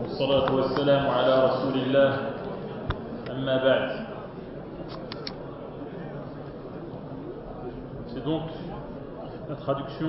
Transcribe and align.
والصلاة 0.00 0.54
والسلام 0.54 1.06
على 1.10 1.34
رسول 1.44 1.74
الله 1.74 2.10
أما 3.30 3.56
بعد 3.64 4.06
C'est 8.08 8.24
donc 8.24 8.42
la 9.50 9.56
traduction 9.56 10.08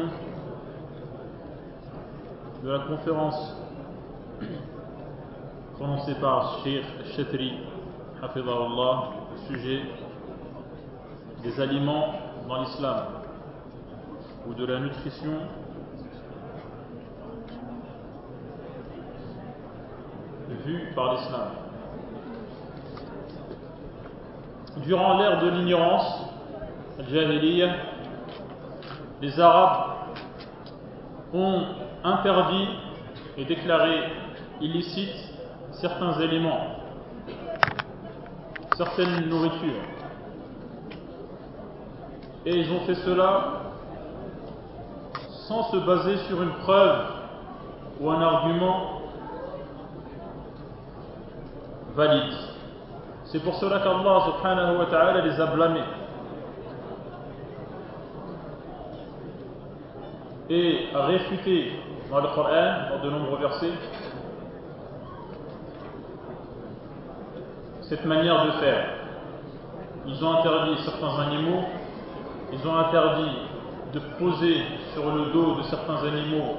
de 2.64 2.70
la 2.72 2.80
conférence 2.80 3.58
prononcée 5.78 6.16
par 6.22 6.60
Sheikh 6.64 6.86
Shetri 7.16 7.60
Hafidahullah 8.24 9.10
au 9.34 9.48
sujet 9.52 9.82
des 11.44 11.60
aliments 11.60 12.14
dans 12.48 12.62
l'islam 12.62 13.04
ou 14.48 14.54
de 14.54 14.66
la 14.66 14.80
nutrition 14.80 15.34
vue 20.65 20.93
par 20.95 21.15
l'islam. 21.15 21.49
Durant 24.79 25.19
l'ère 25.19 25.41
de 25.43 25.49
l'ignorance, 25.51 26.25
al 26.99 27.07
les 29.21 29.41
Arabes 29.41 29.93
ont 31.35 31.63
interdit 32.05 32.69
et 33.37 33.45
déclaré 33.45 34.11
illicites 34.61 35.33
certains 35.73 36.19
éléments, 36.21 36.77
certaines 38.77 39.29
nourritures. 39.29 39.83
Et 42.47 42.57
ils 42.57 42.73
ont 42.73 42.81
fait 42.81 42.97
cela 42.97 43.63
sans 45.47 45.71
se 45.71 45.77
baser 45.77 46.17
sur 46.29 46.43
une 46.43 46.53
preuve 46.65 47.05
ou 48.01 48.11
un 48.11 48.21
argument 48.21 49.02
valide. 51.95 52.35
C'est 53.25 53.43
pour 53.43 53.55
cela 53.55 53.79
qu'Allah 53.81 54.27
subhanahu 54.27 54.79
wa 54.79 54.87
ta'ala 54.87 55.21
les 55.23 55.41
a 55.41 55.47
blâmés. 55.47 55.81
Et 60.51 60.89
a 60.95 61.07
réfuté 61.07 61.73
dans 62.11 62.21
le 62.21 62.29
Coran, 62.35 62.75
dans 62.91 63.05
de 63.05 63.11
nombreux 63.11 63.39
versets, 63.39 63.73
cette 67.83 68.05
manière 68.05 68.45
de 68.47 68.51
faire. 68.53 68.87
Ils 70.07 70.25
ont 70.25 70.39
interdit 70.39 70.83
certains 70.85 71.19
animaux, 71.21 71.63
ils 72.53 72.67
ont 72.67 72.77
interdit 72.77 73.39
de 73.95 74.01
poser 74.19 74.63
sur 74.93 75.15
le 75.15 75.33
dos 75.33 75.55
de 75.57 75.63
certains 75.63 76.05
animaux 76.07 76.57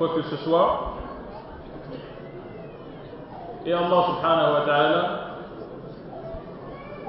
quoi 0.00 0.14
que 0.14 0.22
ce 0.22 0.36
soit. 0.38 0.89
Et 3.66 3.72
Allah 3.72 4.04
subhanahu 4.06 4.52
wa 4.54 4.60
ta'ala 4.64 5.20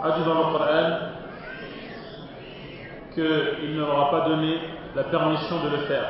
a 0.04 0.12
dit 0.18 0.24
dans 0.26 0.34
le 0.34 0.44
Coran 0.52 0.98
qu'il 3.14 3.76
ne 3.76 3.80
leur 3.80 4.08
a 4.08 4.12
pas 4.12 4.28
donné 4.28 4.58
la 4.96 5.04
permission 5.04 5.64
de 5.64 5.70
le 5.70 5.78
faire. 5.84 6.10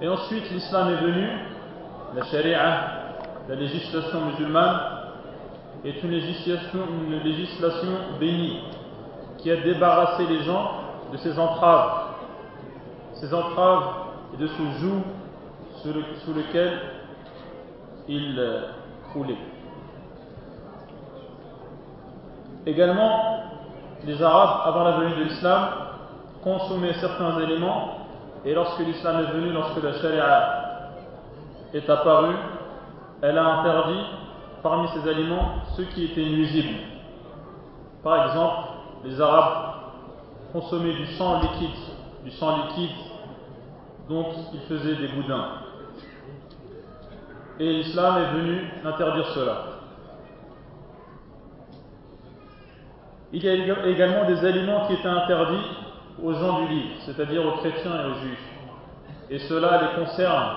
Et 0.00 0.08
ensuite, 0.08 0.50
l'islam 0.50 0.90
est 0.90 1.02
venu, 1.02 1.28
la 2.14 2.24
charia, 2.24 2.80
la 3.48 3.54
législation 3.54 4.20
musulmane, 4.26 4.80
est 5.84 6.02
une 6.02 6.10
législation, 6.10 6.80
une 7.08 7.20
législation 7.20 7.92
bénie 8.18 8.64
qui 9.38 9.50
a 9.50 9.56
débarrassé 9.56 10.26
les 10.26 10.42
gens 10.42 10.72
de 11.12 11.16
ces 11.18 11.38
entraves, 11.38 12.14
ces 13.14 13.32
entraves 13.32 13.84
et 14.34 14.36
de 14.38 14.46
ce 14.46 14.62
joug 14.80 15.02
sous, 15.82 16.32
lequel 16.34 16.80
ils 18.08 18.38
euh, 18.38 18.62
croulaient. 19.10 19.38
Également, 22.66 23.20
les 24.04 24.22
Arabes, 24.22 24.62
avant 24.66 24.84
la 24.84 24.92
venue 24.92 25.16
de 25.16 25.24
l'islam, 25.24 25.68
consommaient 26.42 26.94
certains 26.94 27.40
éléments 27.40 27.98
et 28.44 28.54
lorsque 28.54 28.80
l'islam 28.80 29.20
est 29.20 29.32
venu, 29.32 29.52
lorsque 29.52 29.82
la 29.82 29.94
charia 29.94 30.90
est 31.72 31.88
apparue, 31.88 32.36
elle 33.22 33.38
a 33.38 33.60
interdit 33.60 34.04
parmi 34.62 34.88
ces 34.88 35.08
aliments 35.08 35.62
ceux 35.76 35.84
qui 35.84 36.04
étaient 36.04 36.24
nuisibles. 36.24 36.80
Par 38.02 38.26
exemple, 38.26 38.68
les 39.04 39.20
Arabes 39.20 39.74
consommaient 40.52 40.92
du 40.92 41.06
sang 41.16 41.40
liquide, 41.40 41.70
du 42.24 42.30
sang 42.32 42.56
liquide 42.58 42.96
dont 44.08 44.26
ils 44.52 44.60
faisaient 44.60 44.96
des 44.96 45.08
boudins. 45.08 45.48
Et 47.60 47.72
l'islam 47.72 48.16
est 48.18 48.36
venu 48.36 48.60
interdire 48.84 49.26
cela. 49.28 49.56
Il 53.32 53.44
y 53.44 53.48
a 53.48 53.86
également 53.86 54.26
des 54.26 54.44
aliments 54.44 54.86
qui 54.86 54.94
étaient 54.94 55.08
interdits 55.08 55.66
aux 56.22 56.32
gens 56.32 56.60
du 56.62 56.68
livre, 56.68 56.94
c'est-à-dire 57.04 57.46
aux 57.46 57.58
chrétiens 57.58 57.92
et 57.92 58.06
aux 58.10 58.14
juifs. 58.14 58.48
Et 59.30 59.38
cela 59.40 59.82
les 59.82 60.04
concerne 60.04 60.56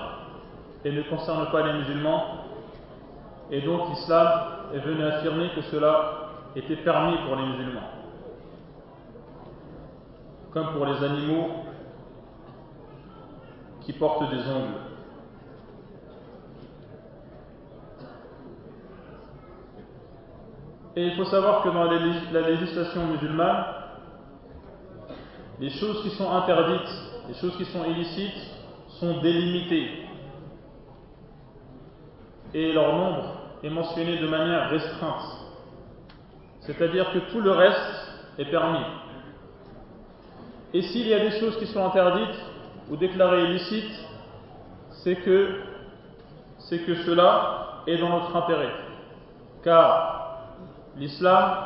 et 0.85 0.91
ne 0.91 1.02
concerne 1.03 1.47
pas 1.52 1.66
les 1.66 1.74
musulmans. 1.74 2.24
Et 3.52 3.62
donc 3.62 3.90
l'islam 3.90 4.28
est 4.74 4.79
venu 4.79 5.03
affirmer 5.03 5.50
que 5.56 5.62
cela 5.64 6.29
était 6.56 6.75
permis 6.78 7.18
pour 7.25 7.35
les 7.35 7.46
musulmans. 7.46 7.90
Comme 10.52 10.74
pour 10.74 10.85
les 10.85 11.03
animaux 11.03 11.50
qui 13.81 13.94
portent 13.94 14.29
des 14.29 14.41
ongles. 14.50 14.86
Et 20.97 21.06
il 21.06 21.16
faut 21.16 21.25
savoir 21.25 21.62
que 21.62 21.69
dans 21.69 21.84
la 21.84 22.50
législation 22.50 23.06
musulmane, 23.06 23.66
les 25.59 25.69
choses 25.69 26.02
qui 26.02 26.09
sont 26.09 26.28
interdites, 26.31 26.90
les 27.28 27.35
choses 27.35 27.56
qui 27.56 27.66
sont 27.66 27.85
illicites, 27.85 28.41
sont 29.00 29.22
délimitées. 29.22 29.91
Et 32.52 32.74
leur 32.74 32.97
nombre 32.97 33.25
est 33.62 33.69
mentionné 33.69 34.18
de 34.18 34.28
manière 34.28 34.72
restreinte. 34.72 35.22
C'est-à-dire 36.62 37.14
que 37.14 37.19
tout 37.31 37.41
le 37.41 37.52
reste 37.52 38.12
est 38.40 38.46
permis. 38.46 38.85
Et 40.74 40.81
s'il 40.81 41.08
y 41.08 41.14
a 41.14 41.19
des 41.19 41.40
choses 41.40 41.58
qui 41.59 41.68
sont 41.68 41.85
interdites 41.85 42.41
ou 42.90 42.96
déclarées 42.96 43.44
illicites, 43.44 44.03
c'est 45.03 45.18
que, 45.18 45.62
cela 46.72 47.84
est 47.85 47.97
dans 47.97 48.09
notre 48.09 48.35
intérêt. 48.35 48.74
Car 49.64 50.16
l'islam 50.97 51.58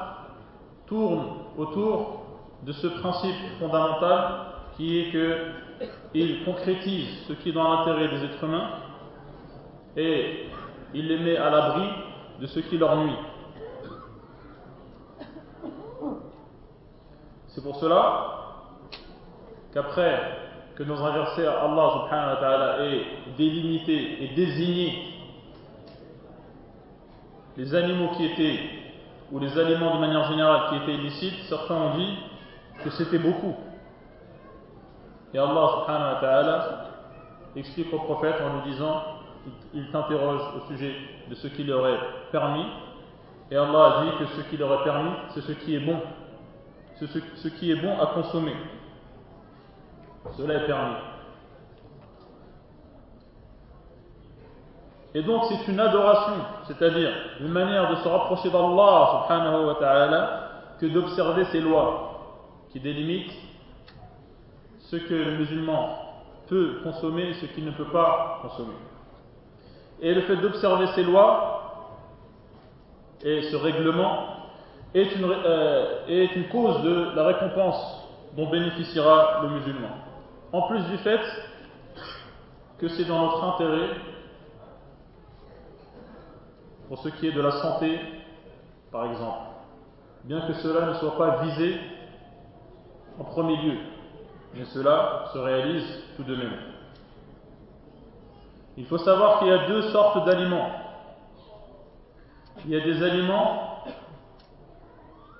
tourne 0.87 1.25
autour 1.57 2.23
de 2.63 2.71
ce 2.73 2.87
principe 2.87 3.35
fondamental 3.59 4.51
qui 4.77 4.99
est 4.99 5.11
qu'il 5.11 6.43
concrétise 6.43 7.07
ce 7.27 7.33
qui 7.33 7.49
est 7.49 7.53
dans 7.53 7.69
l'intérêt 7.69 8.07
des 8.09 8.25
êtres 8.25 8.43
humains 8.43 8.69
et 9.97 10.45
il 10.93 11.07
les 11.07 11.19
met 11.19 11.37
à 11.37 11.49
l'abri 11.49 11.87
de 12.39 12.47
ce 12.47 12.59
qui 12.59 12.77
leur 12.77 12.97
nuit. 12.97 13.15
C'est 17.47 17.63
pour 17.63 17.75
cela 17.77 18.41
qu'après 19.73 20.19
que 20.75 20.83
dans 20.83 21.03
un 21.03 21.11
verset 21.11 21.45
Allah 21.45 21.91
subhanahu 21.93 22.29
wa 22.29 22.35
ta'ala 22.37 22.85
ait 22.85 23.03
délimité 23.37 24.23
et 24.23 24.35
désigné 24.35 25.11
les 27.57 27.75
animaux 27.75 28.09
qui 28.15 28.25
étaient, 28.25 28.59
ou 29.31 29.39
les 29.39 29.57
aliments 29.57 29.95
de 29.95 30.01
manière 30.01 30.29
générale 30.29 30.69
qui 30.69 30.75
étaient 30.77 30.93
illicites, 31.01 31.43
certains 31.47 31.75
ont 31.75 31.97
dit 31.97 32.17
que 32.83 32.89
c'était 32.91 33.19
beaucoup. 33.19 33.55
Et 35.33 35.39
Allah 35.39 35.69
subhanahu 35.79 36.13
wa 36.15 36.19
ta'ala 36.19 36.85
explique 37.55 37.93
au 37.93 37.99
prophète 37.99 38.35
en 38.41 38.55
lui 38.61 38.71
disant 38.71 39.01
il 39.73 39.89
t'interroge 39.91 40.41
au 40.57 40.67
sujet 40.67 40.93
de 41.29 41.35
ce 41.35 41.47
qu'il 41.47 41.71
aurait 41.71 41.99
permis. 42.31 42.65
Et 43.49 43.55
Allah 43.55 43.85
a 43.85 44.03
dit 44.03 44.11
que 44.19 44.25
ce 44.25 44.41
qu'il 44.49 44.61
aurait 44.63 44.83
permis, 44.83 45.11
c'est 45.33 45.41
ce 45.41 45.53
qui 45.53 45.75
est 45.75 45.79
bon. 45.79 45.99
C'est 46.99 47.07
ce, 47.07 47.47
qui 47.47 47.71
est 47.71 47.75
bon 47.75 47.99
à 47.99 48.07
consommer. 48.07 48.55
Cela 50.37 50.55
est 50.55 50.67
permis. 50.67 50.95
Et 55.13 55.23
donc 55.23 55.43
c'est 55.49 55.71
une 55.71 55.79
adoration, 55.79 56.33
c'est-à-dire 56.67 57.11
une 57.41 57.49
manière 57.49 57.89
de 57.89 57.95
se 57.95 58.07
rapprocher 58.07 58.49
d'Allah 58.49 59.23
subhanahu 59.23 59.65
wa 59.65 59.75
ta'ala 59.75 60.49
que 60.79 60.85
d'observer 60.85 61.45
ses 61.45 61.59
lois 61.59 62.11
qui 62.71 62.79
délimite 62.79 63.31
ce 64.79 64.95
que 64.95 65.13
le 65.13 65.37
musulman 65.37 65.97
peut 66.47 66.79
consommer 66.83 67.29
et 67.29 67.33
ce 67.33 67.45
qu'il 67.47 67.65
ne 67.65 67.71
peut 67.71 67.91
pas 67.91 68.39
consommer. 68.41 68.73
Et 70.01 70.13
le 70.13 70.21
fait 70.21 70.37
d'observer 70.37 70.87
ces 70.95 71.03
lois 71.03 71.61
et 73.23 73.43
ce 73.43 73.55
règlement 73.55 74.27
euh, 74.95 76.07
est 76.07 76.35
une 76.35 76.49
cause 76.49 76.81
de 76.81 77.15
la 77.15 77.25
récompense 77.25 78.07
dont 78.35 78.49
bénéficiera 78.49 79.41
le 79.43 79.49
musulman. 79.49 79.89
En 80.51 80.63
plus 80.63 80.81
du 80.85 80.97
fait 80.97 81.21
que 82.79 82.87
c'est 82.89 83.05
dans 83.05 83.21
notre 83.25 83.43
intérêt, 83.43 83.89
pour 86.91 86.99
ce 86.99 87.07
qui 87.07 87.25
est 87.25 87.31
de 87.31 87.39
la 87.39 87.51
santé, 87.51 88.01
par 88.91 89.05
exemple, 89.05 89.39
bien 90.25 90.41
que 90.41 90.51
cela 90.55 90.87
ne 90.87 90.93
soit 90.95 91.17
pas 91.17 91.37
visé 91.43 91.79
en 93.17 93.23
premier 93.23 93.55
lieu, 93.55 93.77
mais 94.53 94.65
cela 94.65 95.23
se 95.31 95.37
réalise 95.37 96.03
tout 96.17 96.25
de 96.25 96.35
même. 96.35 96.51
Il 98.75 98.85
faut 98.87 98.97
savoir 98.97 99.39
qu'il 99.39 99.47
y 99.47 99.51
a 99.53 99.67
deux 99.67 99.83
sortes 99.83 100.25
d'aliments. 100.25 100.69
Il 102.65 102.71
y 102.71 102.75
a 102.75 102.83
des 102.83 103.01
aliments 103.01 103.85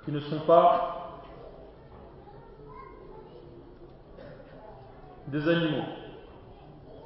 qui 0.06 0.10
ne 0.10 0.20
sont 0.20 0.40
pas 0.46 1.20
des 5.26 5.46
animaux, 5.50 5.84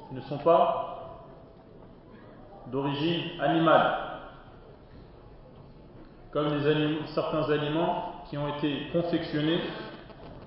qui 0.07 0.15
ne 0.15 0.21
sont 0.21 0.37
pas 0.37 1.25
d'origine 2.67 3.41
animale, 3.41 4.06
comme 6.31 6.49
certains 7.07 7.49
aliments 7.51 8.23
qui 8.29 8.37
ont 8.37 8.47
été 8.57 8.87
confectionnés, 8.91 9.61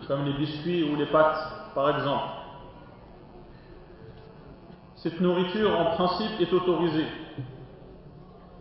comme 0.06 0.24
les 0.24 0.34
biscuits 0.34 0.84
ou 0.90 0.96
les 0.96 1.06
pâtes, 1.06 1.72
par 1.74 1.96
exemple. 1.96 2.24
Cette 4.96 5.20
nourriture, 5.20 5.78
en 5.78 5.96
principe, 5.96 6.40
est 6.40 6.52
autorisée, 6.52 7.06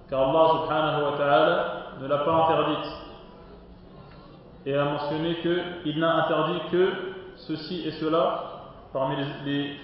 car 0.09 0.29
Allah 0.29 0.63
subhanahu 0.63 2.01
ne 2.01 2.07
l'a 2.07 2.17
pas 2.19 2.45
interdite, 2.45 2.91
et 4.65 4.75
a 4.75 4.85
mentionné 4.85 5.35
qu'il 5.41 5.99
n'a 5.99 6.25
interdit 6.25 6.61
que 6.71 6.91
ceci 7.35 7.87
et 7.87 7.91
cela 7.91 8.61
parmi 8.93 9.15
les 9.45 9.75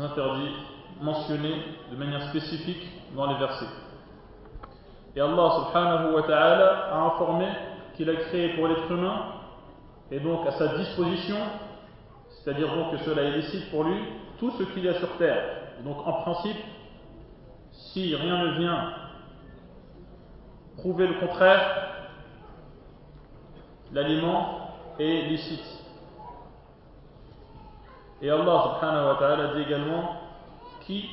interdits 0.00 0.54
mentionnés 1.00 1.62
de 1.90 1.96
manière 1.96 2.22
spécifique 2.28 2.88
dans 3.16 3.26
les 3.26 3.38
versets. 3.38 3.87
Et 5.18 5.20
Allah 5.20 5.50
subhanahu 5.50 6.14
wa 6.14 6.22
ta'ala 6.22 6.94
a 6.94 6.98
informé 7.06 7.48
qu'il 7.96 8.08
a 8.08 8.14
créé 8.14 8.50
pour 8.50 8.68
l'être 8.68 8.88
humain 8.88 9.32
et 10.12 10.20
donc 10.20 10.46
à 10.46 10.52
sa 10.52 10.76
disposition, 10.76 11.38
c'est-à-dire 12.30 12.72
donc 12.72 12.92
que 12.92 12.98
cela 12.98 13.22
est 13.22 13.32
licite 13.32 13.68
pour 13.72 13.82
lui, 13.82 14.00
tout 14.38 14.52
ce 14.52 14.62
qu'il 14.62 14.84
y 14.84 14.88
a 14.88 14.94
sur 14.94 15.08
terre. 15.16 15.42
donc 15.84 15.96
en 16.06 16.22
principe, 16.22 16.58
si 17.72 18.14
rien 18.14 18.44
ne 18.44 18.58
vient 18.60 18.94
prouver 20.76 21.08
le 21.08 21.14
contraire, 21.14 22.12
l'aliment 23.92 24.70
est 25.00 25.22
licite. 25.22 25.84
Et 28.22 28.30
Allah 28.30 28.62
subhanahu 28.76 29.06
wa 29.08 29.16
ta'ala 29.16 29.54
dit 29.56 29.62
également 29.62 30.12
qui 30.82 31.10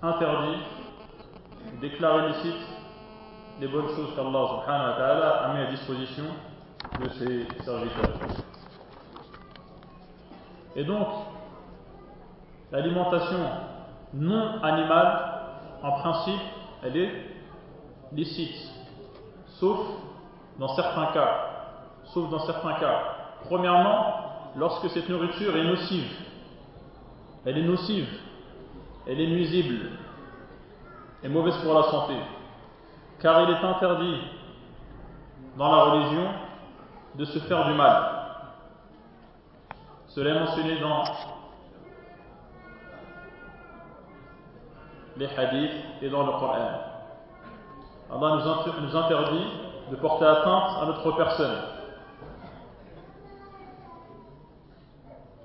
interdit 0.00 0.58
déclare 1.84 2.28
illicite 2.28 2.66
les 3.60 3.68
bonnes 3.68 3.88
choses 3.88 4.14
qu'Allah 4.16 4.48
subhanahu 4.48 4.90
wa 4.90 4.96
ta'ala 4.96 5.30
a 5.44 5.54
mis 5.54 5.60
à 5.60 5.66
disposition 5.66 6.24
de 6.98 7.08
ses 7.10 7.62
serviteurs. 7.62 8.08
Et 10.76 10.84
donc, 10.84 11.08
l'alimentation 12.72 13.38
non 14.14 14.62
animale, 14.62 15.42
en 15.82 15.92
principe, 16.00 16.40
elle 16.82 16.96
est 16.96 17.12
licite, 18.12 18.72
sauf 19.60 19.78
dans 20.58 20.74
certains 20.74 21.12
cas. 21.12 21.50
Sauf 22.14 22.30
dans 22.30 22.46
certains 22.46 22.74
cas. 22.74 23.02
Premièrement, 23.44 24.52
lorsque 24.56 24.88
cette 24.88 25.08
nourriture 25.10 25.54
est 25.54 25.64
nocive. 25.64 26.10
Elle 27.44 27.58
est 27.58 27.62
nocive, 27.62 28.08
elle 29.06 29.20
est 29.20 29.26
nuisible, 29.26 29.90
est 31.24 31.28
mauvaise 31.28 31.56
pour 31.62 31.74
la 31.74 31.84
santé. 31.84 32.14
Car 33.20 33.42
il 33.42 33.50
est 33.50 33.64
interdit 33.64 34.20
dans 35.56 35.74
la 35.74 35.82
religion 35.84 36.28
de 37.14 37.24
se 37.24 37.38
faire 37.40 37.66
du 37.66 37.74
mal. 37.74 38.10
Cela 40.08 40.30
est 40.30 40.40
mentionné 40.40 40.78
dans 40.80 41.04
les 45.16 45.26
hadiths 45.26 45.84
et 46.02 46.10
dans 46.10 46.26
le 46.26 46.32
Coran. 46.32 46.68
Allah 48.12 48.42
nous 48.82 48.96
interdit 48.96 49.46
de 49.90 49.96
porter 49.96 50.26
atteinte 50.26 50.82
à 50.82 50.86
notre 50.86 51.10
personne. 51.16 51.56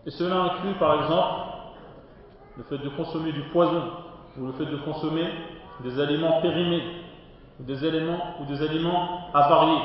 Et 0.05 0.11
cela 0.11 0.41
inclut 0.43 0.73
par 0.73 1.03
exemple 1.03 1.41
le 2.57 2.63
fait 2.63 2.77
de 2.79 2.89
consommer 2.89 3.31
du 3.31 3.43
poison 3.49 3.83
ou 4.37 4.47
le 4.47 4.53
fait 4.53 4.65
de 4.65 4.77
consommer 4.77 5.29
des 5.81 5.99
aliments 5.99 6.41
périmés, 6.41 6.83
ou 7.59 7.63
des 7.63 7.75
ou 7.75 8.45
des 8.45 8.61
aliments 8.61 9.29
avariés, 9.33 9.81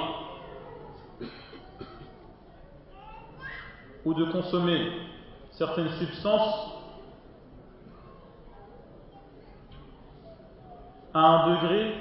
ou 4.05 4.15
de 4.15 4.25
consommer 4.25 4.91
certaines 5.53 5.91
substances 5.99 6.73
à 11.15 11.21
un 11.21 11.55
degré 11.55 11.95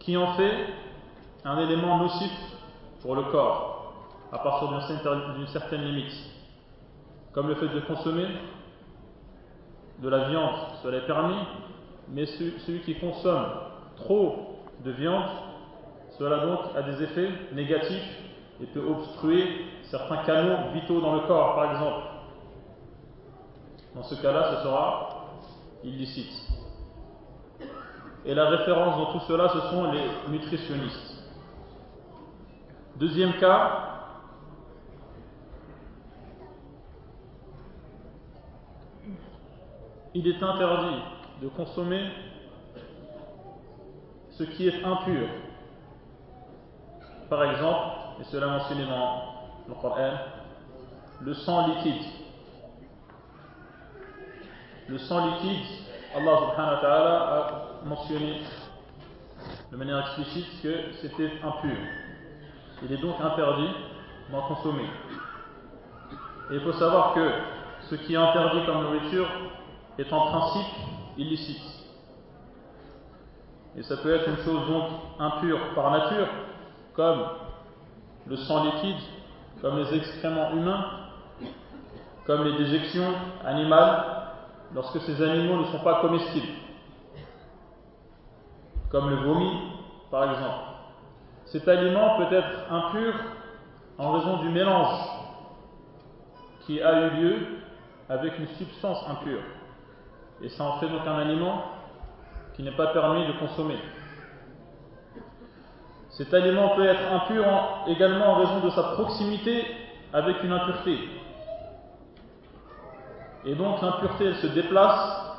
qui 0.00 0.16
en 0.16 0.34
fait 0.34 0.66
un 1.44 1.58
élément 1.58 1.98
nocif 1.98 2.32
pour 3.02 3.14
le 3.14 3.24
corps, 3.24 3.92
à 4.32 4.38
partir 4.38 4.68
d'une 4.68 5.46
certaine 5.46 5.82
limite, 5.82 6.12
comme 7.32 7.48
le 7.48 7.54
fait 7.54 7.68
de 7.68 7.80
consommer 7.80 8.26
de 10.00 10.08
la 10.08 10.28
viande, 10.28 10.54
cela 10.82 10.98
est 10.98 11.06
permis, 11.06 11.38
mais 12.08 12.26
celui 12.26 12.80
qui 12.80 12.94
consomme 12.98 13.46
trop 13.96 14.60
de 14.84 14.90
viande, 14.90 15.24
cela 16.18 16.46
donc 16.46 16.60
a 16.76 16.82
des 16.82 17.02
effets 17.02 17.30
négatifs 17.52 18.18
et 18.62 18.66
peut 18.66 18.84
obstruer 18.86 19.66
certains 19.84 20.18
canaux 20.24 20.72
vitaux 20.72 21.00
dans 21.00 21.14
le 21.14 21.20
corps, 21.20 21.54
par 21.54 21.72
exemple. 21.72 22.06
Dans 23.94 24.02
ce 24.02 24.14
cas-là, 24.20 24.56
ce 24.56 24.62
sera 24.62 25.26
illicite. 25.84 26.32
Et 28.24 28.34
la 28.34 28.48
référence 28.48 28.96
dans 28.96 29.12
tout 29.12 29.24
cela, 29.26 29.48
ce 29.48 29.60
sont 29.70 29.92
les 29.92 30.02
nutritionnistes. 30.30 31.24
Deuxième 32.96 33.34
cas, 33.34 33.82
il 40.14 40.26
est 40.26 40.42
interdit 40.42 41.02
de 41.42 41.48
consommer 41.48 42.10
ce 44.30 44.44
qui 44.44 44.68
est 44.68 44.84
impur. 44.84 45.28
Par 47.28 47.44
exemple, 47.44 47.96
et 48.20 48.24
cela 48.24 48.46
mentionné 48.46 48.86
dans 48.86 49.22
le 49.68 49.74
Coran, 49.74 50.12
le 51.20 51.34
sang 51.34 51.68
liquide. 51.68 52.02
Le 54.88 54.98
sang 54.98 55.26
liquide, 55.26 55.66
Allah 56.14 56.38
subhanahu 56.38 56.74
wa 56.74 56.80
ta'ala 56.80 57.16
a 57.18 57.84
mentionné 57.84 58.42
de 59.70 59.76
manière 59.76 59.98
explicite 60.00 60.62
que 60.62 60.92
c'était 61.00 61.32
impur. 61.42 61.76
Il 62.82 62.92
est 62.92 63.00
donc 63.02 63.16
interdit 63.20 63.70
d'en 64.30 64.42
consommer. 64.42 64.88
Et 66.50 66.54
il 66.54 66.60
faut 66.60 66.72
savoir 66.74 67.14
que 67.14 67.30
ce 67.90 67.96
qui 67.96 68.14
est 68.14 68.16
interdit 68.16 68.64
comme 68.64 68.82
nourriture 68.82 69.28
est 69.98 70.12
en 70.12 70.26
principe 70.26 70.95
illicite. 71.16 71.62
Et 73.76 73.82
ça 73.82 73.96
peut 73.98 74.14
être 74.14 74.28
une 74.28 74.38
chose 74.38 74.66
donc 74.68 74.84
impure 75.18 75.74
par 75.74 75.90
nature, 75.90 76.28
comme 76.94 77.22
le 78.26 78.36
sang 78.36 78.64
liquide, 78.64 79.02
comme 79.60 79.78
les 79.78 79.94
excréments 79.94 80.52
humains, 80.52 80.84
comme 82.26 82.44
les 82.44 82.56
déjections 82.56 83.12
animales, 83.44 84.04
lorsque 84.74 85.00
ces 85.00 85.22
animaux 85.22 85.60
ne 85.60 85.64
sont 85.66 85.80
pas 85.80 86.00
comestibles, 86.00 86.54
comme 88.90 89.10
le 89.10 89.16
vomi, 89.16 89.50
par 90.10 90.30
exemple. 90.30 90.64
Cet 91.46 91.68
aliment 91.68 92.16
peut 92.16 92.34
être 92.34 92.72
impur 92.72 93.14
en 93.98 94.12
raison 94.12 94.38
du 94.38 94.48
mélange 94.48 94.98
qui 96.66 96.82
a 96.82 97.06
eu 97.06 97.10
lieu 97.20 97.46
avec 98.08 98.38
une 98.38 98.48
substance 98.48 99.04
impure. 99.08 99.42
Et 100.42 100.48
ça 100.50 100.64
en 100.64 100.78
fait 100.78 100.88
donc 100.88 101.06
un 101.06 101.18
aliment 101.18 101.62
qui 102.54 102.62
n'est 102.62 102.76
pas 102.76 102.88
permis 102.88 103.26
de 103.26 103.32
consommer. 103.32 103.78
Cet 106.10 106.32
aliment 106.32 106.70
peut 106.70 106.86
être 106.86 107.12
impur 107.12 107.44
également 107.86 108.28
en 108.28 108.34
raison 108.36 108.60
de 108.60 108.70
sa 108.70 108.82
proximité 108.94 109.66
avec 110.12 110.42
une 110.42 110.52
impureté. 110.52 110.98
Et 113.44 113.54
donc 113.54 113.80
l'impureté, 113.82 114.24
elle 114.26 114.36
se 114.36 114.46
déplace 114.48 115.36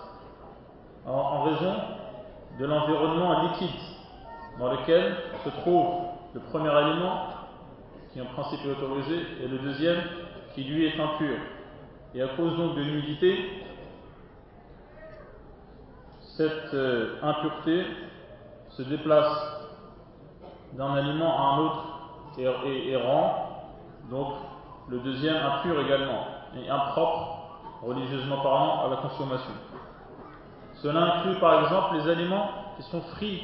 en, 1.06 1.12
en 1.12 1.44
raison 1.44 1.76
de 2.60 2.66
l'environnement 2.66 3.44
liquide 3.44 3.80
dans 4.60 4.72
lequel 4.72 5.16
se 5.44 5.50
trouve 5.62 6.08
le 6.34 6.40
premier 6.42 6.70
aliment, 6.70 7.28
qui 8.14 8.22
en 8.22 8.26
principe 8.26 8.60
est 8.66 8.72
autorisé, 8.72 9.16
et 9.44 9.48
le 9.48 9.60
deuxième, 9.60 10.02
qui 10.54 10.64
lui 10.64 10.86
est 10.86 11.00
impur. 11.00 11.38
Et 12.16 12.22
à 12.22 12.28
cause 12.30 12.56
donc 12.58 12.76
de 12.76 12.82
l'humidité, 12.82 13.64
cette 16.38 16.74
euh, 16.76 17.18
impureté 17.24 17.84
se 18.70 18.84
déplace 18.84 19.60
d'un 20.74 20.94
aliment 20.94 21.36
à 21.36 21.42
un 21.42 21.58
autre 21.66 21.84
et, 22.38 22.96
rend 22.96 23.66
donc 24.12 24.36
le 24.88 25.00
deuxième 25.00 25.36
impur 25.36 25.82
également 25.82 26.28
et 26.56 26.70
impropre 26.70 27.60
religieusement 27.82 28.42
parlant 28.44 28.86
à 28.86 28.90
la 28.92 28.98
consommation. 28.98 29.52
Cela 30.76 31.16
inclut 31.16 31.40
par 31.40 31.64
exemple 31.64 31.96
les 31.96 32.08
aliments 32.08 32.50
qui 32.78 32.84
sont 32.84 33.02
frits 33.02 33.44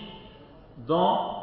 dans 0.88 1.42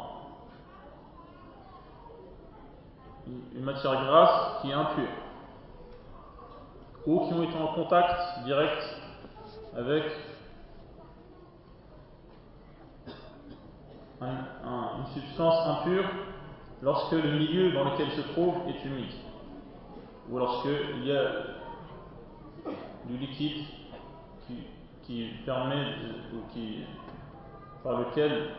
une 3.27 3.63
matière 3.63 4.05
grasse 4.05 4.61
qui 4.61 4.69
est 4.69 4.73
impure 4.73 5.09
ou 7.05 7.27
qui 7.27 7.33
ont 7.33 7.43
été 7.43 7.57
en 7.57 7.73
contact 7.73 8.45
direct 8.45 8.83
avec 9.75 10.03
une 14.21 15.05
substance 15.13 15.67
impure 15.67 16.05
lorsque 16.81 17.11
le 17.13 17.31
milieu 17.31 17.71
dans 17.71 17.85
lequel 17.85 18.09
se 18.11 18.21
trouve 18.21 18.55
est 18.67 18.85
humide 18.85 19.13
ou 20.29 20.37
lorsqu'il 20.37 21.05
y 21.05 21.11
a 21.11 21.31
du 23.05 23.17
liquide 23.17 23.65
qui, 25.03 25.29
permet 25.45 25.95
ou 26.33 26.53
qui, 26.53 26.85
par 27.83 27.99
lequel 27.99 28.49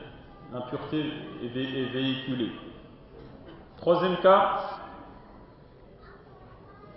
l'impureté 0.52 1.12
est, 1.42 1.56
est 1.56 1.86
véhiculée. 1.86 2.50
Troisième 3.78 4.18
cas, 4.18 4.60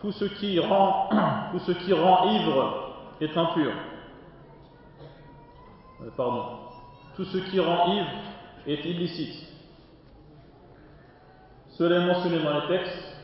tout 0.02 0.12
ce 0.12 0.26
qui 0.26 0.60
rend, 0.60 1.10
tout 1.52 1.60
ce 1.60 1.72
qui 1.72 1.94
rend 1.94 2.30
ivre 2.32 2.96
est 3.22 3.38
impur. 3.38 3.72
Euh, 6.02 6.10
pardon. 6.18 6.46
Tout 7.16 7.24
ce 7.26 7.38
qui 7.38 7.60
rend 7.60 7.94
ivre 7.94 8.10
est 8.68 8.86
illicite. 8.86 9.48
Cela 11.70 11.98
est 11.98 12.06
mentionné 12.08 12.40
dans 12.42 12.60
les 12.62 12.68
textes. 12.68 13.16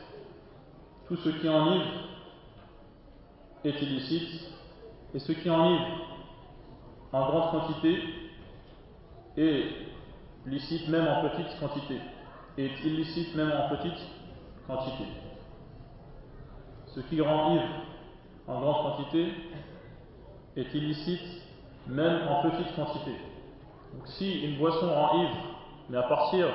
Tout 1.08 1.16
ce 1.16 1.28
qui 1.30 1.48
enivre 1.48 1.86
est 3.64 3.82
illicite. 3.82 4.52
Et 5.14 5.18
ce 5.18 5.32
qui 5.32 5.50
enivre 5.50 5.86
en 7.12 7.26
grande 7.26 7.50
quantité 7.50 7.98
est 9.36 9.64
licite 10.46 10.88
même 10.88 11.06
en 11.06 11.28
petite 11.28 11.58
quantité. 11.60 11.98
Est 12.56 12.84
illicite 12.84 13.34
même 13.34 13.52
en 13.52 13.74
petite 13.74 13.98
quantité. 14.66 15.04
Ce 16.86 17.00
qui 17.00 17.20
rend 17.20 17.58
en 18.46 18.60
grande 18.60 18.96
quantité 18.96 19.32
est 20.56 20.74
illicite 20.74 21.42
même 21.86 22.28
en 22.28 22.42
petite 22.42 22.74
quantité. 22.76 23.12
Donc 23.92 24.06
si 24.06 24.42
une 24.42 24.58
boisson 24.58 24.92
rend 24.92 25.22
ivre, 25.22 25.36
mais 25.88 25.98
à 25.98 26.02
partir, 26.02 26.46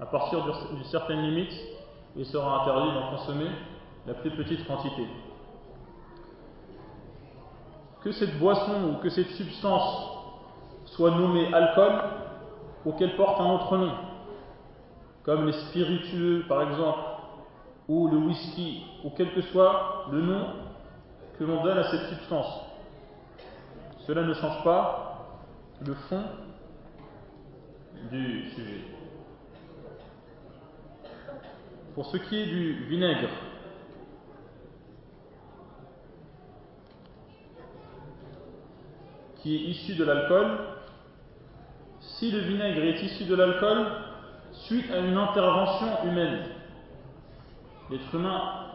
à 0.00 0.06
partir 0.06 0.44
d'une 0.44 0.84
certaine 0.84 1.22
limite, 1.22 1.52
il 2.16 2.26
sera 2.26 2.62
interdit 2.62 2.92
d'en 2.92 3.10
consommer 3.10 3.50
la 4.06 4.14
plus 4.14 4.30
petite 4.30 4.66
quantité. 4.66 5.06
Que 8.02 8.12
cette 8.12 8.38
boisson 8.38 8.90
ou 8.90 9.02
que 9.02 9.08
cette 9.08 9.30
substance 9.30 10.10
soit 10.86 11.12
nommée 11.12 11.52
alcool 11.54 12.02
ou 12.84 12.92
qu'elle 12.92 13.16
porte 13.16 13.40
un 13.40 13.52
autre 13.52 13.76
nom, 13.76 13.92
comme 15.22 15.46
les 15.46 15.52
spiritueux 15.52 16.44
par 16.48 16.62
exemple, 16.62 17.00
ou 17.88 18.08
le 18.08 18.16
whisky, 18.16 18.84
ou 19.04 19.10
quel 19.16 19.32
que 19.34 19.42
soit 19.42 20.06
le 20.10 20.20
nom 20.20 20.46
que 21.38 21.44
l'on 21.44 21.62
donne 21.62 21.78
à 21.78 21.84
cette 21.84 22.08
substance. 22.08 22.60
Cela 24.06 24.22
ne 24.22 24.34
change 24.34 24.64
pas 24.64 25.11
le 25.86 25.94
fond 25.94 26.22
du 28.10 28.50
sujet. 28.50 28.84
Pour 31.94 32.06
ce 32.06 32.16
qui 32.18 32.38
est 32.38 32.46
du 32.46 32.84
vinaigre, 32.84 33.28
qui 39.38 39.56
est 39.56 39.70
issu 39.70 39.94
de 39.94 40.04
l'alcool, 40.04 40.58
si 42.00 42.30
le 42.30 42.38
vinaigre 42.40 42.82
est 42.84 43.02
issu 43.02 43.24
de 43.24 43.34
l'alcool 43.34 43.86
suite 44.52 44.90
à 44.90 44.98
une 44.98 45.16
intervention 45.16 46.04
humaine, 46.04 46.44
l'être 47.90 48.14
humain 48.14 48.66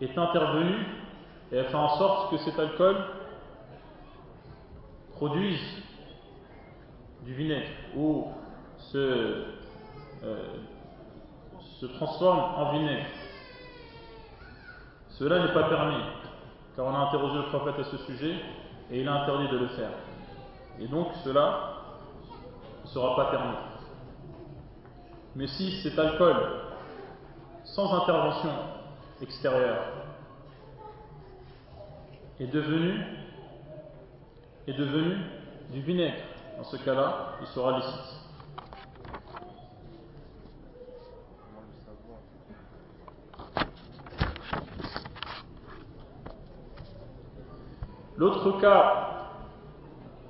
est 0.00 0.16
intervenu 0.16 0.86
et 1.50 1.58
a 1.58 1.64
fait 1.64 1.74
en 1.74 1.96
sorte 1.98 2.30
que 2.30 2.36
cet 2.38 2.58
alcool 2.58 2.96
produise 5.16 5.81
du 7.22 7.34
vinaigre 7.34 7.68
ou 7.96 8.28
se, 8.78 9.44
euh, 10.24 10.56
se 11.80 11.86
transforme 11.86 12.38
en 12.38 12.72
vinaigre. 12.72 13.06
Cela 15.10 15.46
n'est 15.46 15.52
pas 15.52 15.68
permis, 15.68 16.02
car 16.74 16.86
on 16.86 16.94
a 16.94 17.08
interrogé 17.08 17.36
le 17.36 17.48
prophète 17.50 17.78
à 17.78 17.84
ce 17.84 17.96
sujet 17.98 18.34
et 18.90 19.00
il 19.00 19.08
a 19.08 19.22
interdit 19.22 19.48
de 19.48 19.58
le 19.58 19.68
faire. 19.68 19.90
Et 20.80 20.86
donc 20.88 21.08
cela 21.24 21.74
ne 22.84 22.88
sera 22.88 23.14
pas 23.16 23.30
permis. 23.30 23.56
Mais 25.36 25.46
si 25.46 25.82
cet 25.82 25.98
alcool 25.98 26.36
sans 27.64 28.02
intervention 28.02 28.50
extérieure, 29.22 29.84
est 32.40 32.46
devenu, 32.46 33.00
est 34.66 34.72
devenu 34.72 35.16
du 35.70 35.80
vinaigre. 35.80 36.31
Dans 36.56 36.64
ce 36.64 36.76
cas-là, 36.76 37.36
il 37.40 37.46
sera 37.48 37.76
licite. 37.76 38.22
L'autre 48.16 48.60
cas 48.60 49.08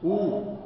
où 0.03 0.57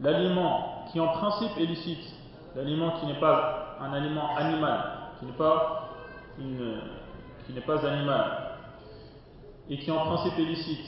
l'aliment 0.00 0.84
qui 0.92 1.00
en 1.00 1.08
principe 1.08 1.56
est 1.58 1.64
licite, 1.64 2.14
l'aliment 2.54 3.00
qui 3.00 3.06
n'est 3.06 3.18
pas 3.18 3.76
un 3.80 3.92
aliment 3.92 4.36
animal, 4.36 4.78
qui 5.18 5.26
n'est 5.26 5.32
pas, 5.32 5.88
qui 6.36 7.52
n'est 7.52 7.60
pas 7.62 7.86
animal, 7.86 8.58
et 9.68 9.78
qui 9.78 9.90
en 9.90 10.04
principe 10.04 10.38
est 10.38 10.44
licite, 10.44 10.86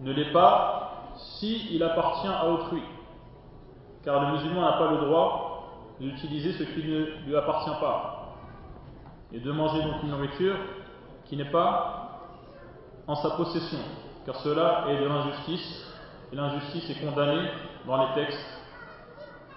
ne 0.00 0.12
l'est 0.12 0.32
pas 0.32 0.81
si 1.38 1.74
il 1.74 1.82
appartient 1.82 2.28
à 2.28 2.48
autrui. 2.48 2.82
Car 4.04 4.20
le 4.20 4.32
musulman 4.36 4.62
n'a 4.62 4.72
pas 4.72 4.90
le 4.90 4.98
droit 4.98 5.96
d'utiliser 6.00 6.52
ce 6.52 6.64
qui 6.64 6.86
ne 6.86 7.26
lui 7.26 7.36
appartient 7.36 7.80
pas. 7.80 8.36
Et 9.32 9.40
de 9.40 9.52
manger 9.52 9.82
donc 9.82 10.02
une 10.02 10.10
nourriture 10.10 10.56
qui 11.24 11.36
n'est 11.36 11.50
pas 11.50 12.28
en 13.06 13.14
sa 13.16 13.30
possession. 13.30 13.78
Car 14.26 14.36
cela 14.36 14.84
est 14.88 15.00
de 15.00 15.06
l'injustice. 15.06 15.92
Et 16.32 16.36
l'injustice 16.36 16.90
est 16.90 17.04
condamnée 17.04 17.48
dans 17.86 17.96
les 18.06 18.14
textes 18.14 18.62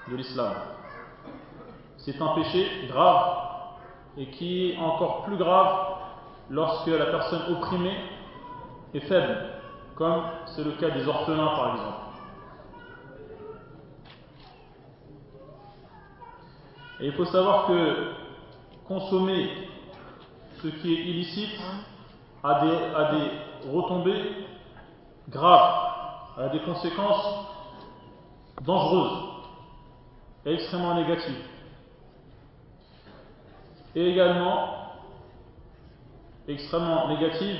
de 0.10 0.16
l'islam 0.16 0.54
c'est 2.06 2.22
un 2.22 2.36
péché 2.36 2.68
grave 2.88 3.38
et 4.18 4.28
qui 4.28 4.72
est 4.72 4.78
encore 4.78 5.24
plus 5.24 5.38
grave 5.38 5.76
lorsque 6.52 6.88
la 6.88 7.08
personne 7.08 7.42
opprimée 7.50 7.98
est 8.94 9.00
faible, 9.02 9.38
comme 9.96 10.24
c'est 10.48 10.64
le 10.64 10.72
cas 10.74 10.90
des 10.92 11.08
orphelins 11.08 11.56
par 11.56 11.72
exemple. 11.76 12.06
Et 17.00 17.08
il 17.08 17.14
faut 17.14 17.26
savoir 17.26 17.68
que 17.68 18.12
consommer 18.88 19.50
ce 20.62 20.68
qui 20.68 20.94
est 20.94 21.02
illicite 21.02 21.60
a 22.44 22.62
des, 22.62 23.70
retombées 23.70 24.46
graves, 25.30 25.90
a 26.38 26.50
des 26.50 26.62
conséquences 26.62 27.48
dangereuses 28.62 29.24
et 30.46 30.54
extrêmement 30.54 30.94
négatives 30.96 31.44
et 33.96 34.12
également 34.12 34.70
extrêmement 36.48 37.08
négative. 37.08 37.60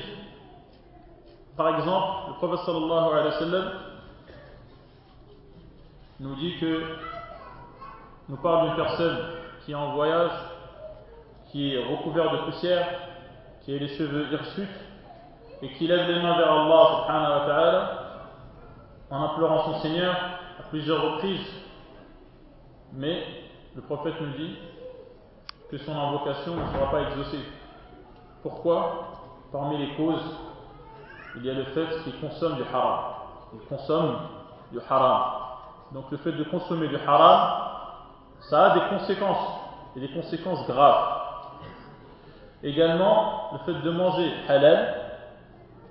Par 1.56 1.78
exemple, 1.78 2.28
le 2.28 2.34
prophète 2.34 2.66
sallallahu 2.66 3.18
alayhi 3.18 3.38
sallam 3.38 3.72
nous 6.20 6.34
dit 6.34 6.58
que 6.58 6.82
nous 8.28 8.36
parle 8.36 8.66
d'une 8.66 8.76
personne 8.76 9.18
qui 9.64 9.72
est 9.72 9.74
en 9.74 9.94
voyage, 9.94 10.32
qui 11.50 11.74
est 11.74 11.82
recouvert 11.82 12.30
de 12.32 12.38
poussière, 12.50 12.86
qui 13.62 13.74
a 13.74 13.78
les 13.78 13.88
cheveux 13.88 14.32
hirsutes 14.32 14.68
et 15.62 15.72
qui 15.72 15.86
lève 15.86 16.08
les 16.08 16.20
mains 16.20 16.36
vers 16.36 16.52
Allah 16.52 16.86
subhanahu 17.02 17.40
wa 17.40 17.46
ta'ala 17.46 17.90
en 19.10 19.22
implorant 19.24 19.72
son 19.72 19.78
Seigneur 19.80 20.14
à 20.60 20.62
plusieurs 20.68 21.02
reprises. 21.14 21.46
Mais 22.92 23.24
le 23.74 23.80
prophète 23.82 24.14
nous 24.20 24.36
dit 24.36 24.56
que 25.70 25.78
son 25.78 25.96
invocation 25.96 26.54
ne 26.54 26.66
sera 26.72 26.90
pas 26.90 27.02
exaucée. 27.02 27.44
Pourquoi? 28.42 29.08
Parmi 29.52 29.78
les 29.78 29.94
causes, 29.94 30.38
il 31.36 31.44
y 31.44 31.50
a 31.50 31.54
le 31.54 31.64
fait 31.64 31.86
qu'ils 32.02 32.18
consomment 32.20 32.56
du 32.56 32.62
haram. 32.62 33.00
Ils 33.54 33.66
consomment 33.68 34.18
du 34.72 34.78
haram. 34.88 35.22
Donc 35.92 36.10
le 36.10 36.16
fait 36.18 36.32
de 36.32 36.44
consommer 36.44 36.88
du 36.88 36.96
haram, 36.96 37.66
ça 38.50 38.72
a 38.72 38.74
des 38.74 38.96
conséquences, 38.96 39.48
et 39.96 40.00
des 40.00 40.12
conséquences 40.12 40.66
graves. 40.66 41.22
Également, 42.62 43.50
le 43.52 43.58
fait 43.72 43.80
de 43.80 43.90
manger 43.90 44.32
halal 44.48 44.94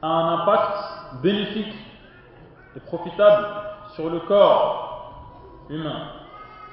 a 0.02 0.08
un 0.08 0.40
impact 0.40 1.22
bénéfique 1.22 1.74
et 2.76 2.80
profitable 2.82 3.48
sur 3.96 4.10
le 4.10 4.20
corps 4.22 5.42
humain 5.70 6.08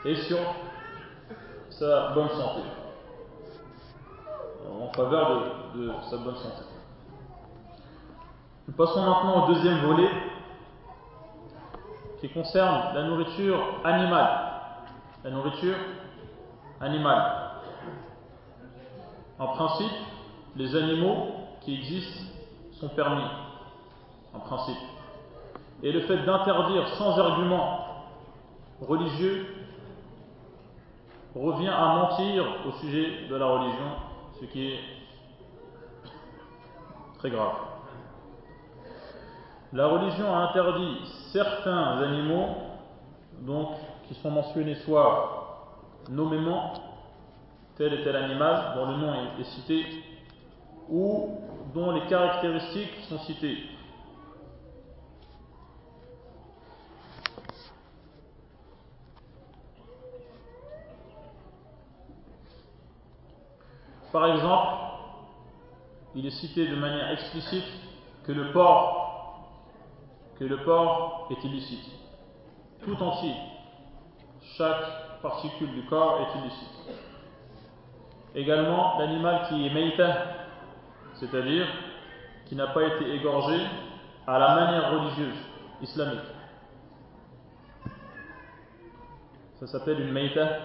et 0.05 0.17
sur 0.17 0.38
sa 1.71 2.11
bonne 2.11 2.29
santé, 2.31 2.62
en 4.81 4.93
faveur 4.93 5.43
de, 5.75 5.81
de 5.81 5.93
sa 6.11 6.17
bonne 6.17 6.37
santé. 6.37 6.72
Nous 8.69 8.75
passons 8.75 9.02
maintenant 9.02 9.45
au 9.45 9.52
deuxième 9.54 9.78
volet 9.78 10.09
qui 12.21 12.28
concerne 12.28 12.95
la 12.95 13.02
nourriture 13.02 13.59
animale. 13.83 14.38
La 15.25 15.31
nourriture 15.31 15.75
animale. 16.81 17.50
En 19.40 19.49
principe, 19.49 19.92
les 20.54 20.76
animaux 20.76 21.26
qui 21.62 21.75
existent 21.75 22.25
sont 22.73 22.88
permis, 22.90 23.26
en 24.33 24.38
principe. 24.38 24.78
Et 25.83 25.90
le 25.90 26.02
fait 26.02 26.19
d'interdire 26.19 26.87
sans 26.90 27.19
argument 27.19 28.04
religieux 28.81 29.47
revient 31.35 31.69
à 31.69 31.95
mentir 31.97 32.45
au 32.69 32.73
sujet 32.78 33.26
de 33.28 33.35
la 33.35 33.47
religion, 33.47 33.90
ce 34.40 34.45
qui 34.45 34.69
est 34.69 34.81
très 37.19 37.31
grave. 37.31 37.72
La 39.73 39.87
religion 39.87 40.35
a 40.35 40.50
interdit 40.50 40.99
certains 41.33 42.02
animaux, 42.02 42.49
donc, 43.41 43.71
qui 44.07 44.14
sont 44.17 44.31
mentionnés 44.31 44.75
soit 44.85 45.71
nommément, 46.11 46.75
tel 47.79 47.95
et 47.95 48.05
tel 48.05 48.14
animal 48.17 48.75
dont 48.76 48.91
le 48.91 48.97
nom 48.99 49.14
est 49.41 49.45
cité, 49.45 49.87
ou 50.91 51.38
dont 51.75 51.93
les 51.93 52.07
caractéristiques 52.07 52.95
sont 53.09 53.19
citées. 53.21 53.57
Par 64.12 64.26
exemple, 64.26 64.75
il 66.14 66.26
est 66.26 66.31
cité 66.31 66.67
de 66.67 66.76
manière 66.76 67.11
explicite 67.12 67.64
que 68.26 68.33
le 68.33 68.52
porc, 68.52 69.02
que 70.39 70.45
le 70.45 70.59
porc 70.59 71.29
est 71.31 71.45
illicite. 71.45 71.91
Tout 72.85 73.01
entier, 73.03 73.35
chaque 74.57 75.21
particule 75.23 75.73
du 75.73 75.83
corps 75.83 76.21
est 76.21 76.39
illicite. 76.41 76.69
Également, 78.35 78.99
l'animal 78.99 79.47
qui 79.49 79.67
est 79.67 79.73
meïta, 79.73 80.17
c'est-à-dire 81.15 81.67
qui 82.47 82.57
n'a 82.57 82.69
pas 82.69 82.83
été 82.83 83.15
égorgé 83.15 83.59
à 84.27 84.39
la 84.39 84.55
manière 84.55 84.91
religieuse 84.93 85.37
islamique. 85.81 86.21
Ça 89.61 89.67
s'appelle 89.67 90.01
une 90.01 90.12
meïta 90.12 90.59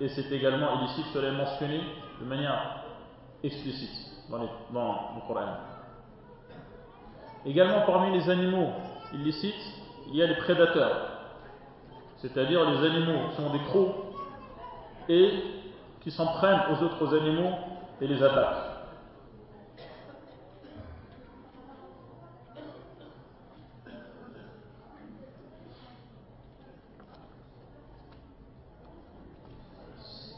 et 0.00 0.08
c'est 0.08 0.30
également 0.30 0.80
illicite, 0.80 1.06
cela 1.14 1.28
est 1.28 1.36
mentionné 1.36 1.80
de 2.20 2.24
manière 2.26 2.84
explicite 3.42 4.28
dans, 4.30 4.38
le 4.38 5.26
Coran. 5.26 5.56
Également 7.46 7.82
parmi 7.86 8.18
les 8.18 8.28
animaux 8.28 8.72
illicites, 9.14 9.54
il 10.08 10.16
y 10.16 10.22
a 10.22 10.26
les 10.26 10.34
prédateurs, 10.34 11.10
c'est-à-dire 12.16 12.68
les 12.68 12.84
animaux 12.88 13.28
qui 13.34 13.40
ont 13.40 13.50
des 13.50 13.64
crocs 13.66 13.94
et 15.08 15.30
qui 16.00 16.10
s'en 16.10 16.26
prennent 16.26 16.60
aux 16.72 16.82
autres 16.82 17.16
animaux 17.16 17.52
et 18.00 18.08
les 18.08 18.20
attaquent. 18.20 18.72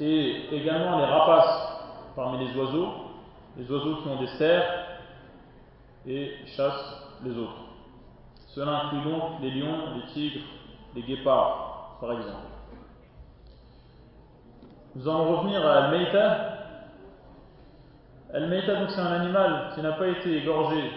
Et 0.01 0.55
également 0.55 0.99
les 0.99 1.07
rapaces 1.07 1.81
parmi 2.15 2.47
les 2.47 2.55
oiseaux, 2.55 2.89
les 3.57 3.69
oiseaux 3.71 3.97
qui 3.97 4.09
ont 4.09 4.21
des 4.21 4.29
serres 4.39 4.78
et 6.07 6.33
chassent 6.47 7.19
les 7.25 7.37
autres. 7.37 7.65
Cela 8.49 8.87
inclut 8.87 9.11
donc 9.11 9.41
les 9.41 9.51
lions, 9.51 9.97
les 9.97 10.13
tigres, 10.13 10.47
les 10.95 11.03
guépards, 11.03 11.99
par 12.01 12.13
exemple. 12.13 12.47
Nous 14.95 15.09
allons 15.09 15.37
revenir 15.37 15.65
à 15.67 15.85
Al-Meita. 15.85 16.55
Al-Meita, 18.33 18.77
donc, 18.81 18.91
c'est 18.91 19.01
un 19.01 19.13
animal 19.13 19.73
qui 19.75 19.83
n'a 19.83 19.93
pas 19.93 20.09
été 20.09 20.39
égorgé 20.39 20.91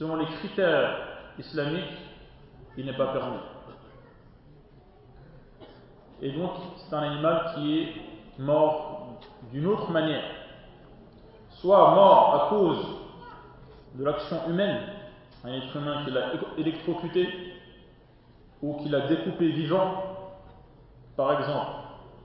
selon 0.00 0.16
les 0.16 0.26
critères 0.26 0.96
islamiques, 1.38 1.98
il 2.76 2.86
n'est 2.86 2.96
pas 2.96 3.08
permis. 3.08 3.36
Et 6.22 6.32
donc, 6.32 6.52
c'est 6.76 6.94
un 6.94 7.02
animal 7.02 7.52
qui 7.54 7.80
est 7.80 7.92
mort 8.38 9.18
d'une 9.52 9.66
autre 9.66 9.90
manière. 9.90 10.24
Soit 11.50 11.94
mort 11.94 12.34
à 12.34 12.48
cause 12.48 12.99
de 13.94 14.04
l'action 14.04 14.48
humaine, 14.48 14.80
un 15.44 15.52
être 15.54 15.76
humain 15.76 16.04
qui 16.04 16.10
l'a 16.10 16.32
électrocuté 16.58 17.28
ou 18.62 18.74
qui 18.76 18.88
l'a 18.88 19.06
découpé 19.08 19.50
vivant, 19.50 20.02
par 21.16 21.40
exemple, 21.40 21.70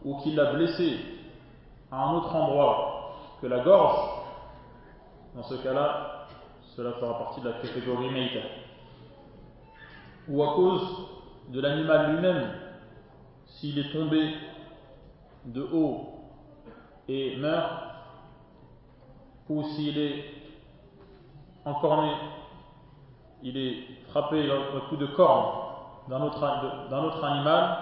ou 0.04 0.18
qui 0.18 0.34
l'a 0.34 0.54
blessé 0.54 0.98
à 1.92 2.06
un 2.06 2.14
autre 2.16 2.36
endroit 2.36 3.16
que 3.42 3.48
la 3.48 3.60
gorge, 3.60 4.00
dans 5.36 5.44
ce 5.44 5.56
cas-là, 5.56 6.28
cela 6.76 6.94
fera 6.94 7.18
partie 7.18 7.42
de 7.42 7.50
la 7.50 7.60
catégorie 7.60 8.10
Meïta. 8.10 8.40
Ou 10.28 10.44
à 10.44 10.54
cause 10.56 11.08
de 11.50 11.62
l'animal 11.62 12.16
lui-même, 12.16 12.52
s'il 13.48 13.80
est 13.80 13.92
tombé 13.92 14.34
de 15.46 15.62
haut 15.62 16.16
et 17.08 17.38
meurt, 17.38 17.72
ou 19.48 19.64
s'il 19.64 19.98
est 19.98 20.45
encorné, 21.66 22.12
il 23.44 23.58
est 23.58 24.04
frappé 24.10 24.48
d'un 24.48 24.80
coup 24.90 24.96
de 24.96 25.08
corne 25.08 25.66
d'un 26.08 26.22
autre, 26.22 27.24
animal 27.24 27.78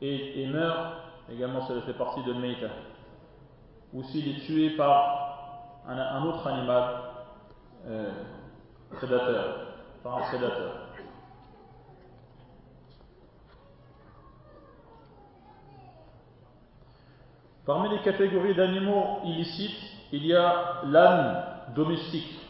et, 0.00 0.46
meurt, 0.46 0.94
également 1.30 1.66
cela 1.66 1.82
fait 1.82 1.92
partie 1.92 2.22
de 2.24 2.32
Meita. 2.32 2.68
Ou 3.92 4.02
s'il 4.04 4.28
est 4.28 4.40
tué 4.46 4.70
par 4.70 5.82
un, 5.86 6.24
autre 6.24 6.46
animal 6.46 6.94
euh, 7.86 8.10
prédateur, 8.92 9.66
prédateur. 10.02 10.72
Parmi 17.64 17.90
les 17.90 18.00
catégories 18.00 18.54
d'animaux 18.54 19.20
illicites, 19.24 19.78
il 20.10 20.26
y 20.26 20.34
a 20.34 20.82
l'âne 20.84 21.44
domestique, 21.74 22.41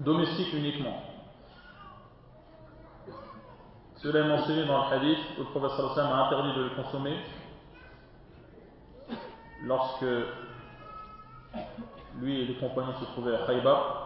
domestique 0.00 0.52
uniquement. 0.52 1.02
Cela 3.96 4.20
est 4.20 4.28
mentionné 4.28 4.66
dans 4.66 4.88
le 4.88 4.94
hadith 4.94 5.18
où 5.38 5.40
le 5.40 5.46
professeur 5.46 5.94
Sam 5.94 6.06
a 6.06 6.26
interdit 6.26 6.54
de 6.54 6.62
le 6.64 6.70
consommer 6.70 7.16
lorsque 9.64 10.04
lui 12.20 12.40
et 12.40 12.46
les 12.46 12.54
compagnons 12.56 12.94
se 13.00 13.04
trouvaient 13.06 13.34
à 13.34 13.46
Khaybar. 13.46 14.02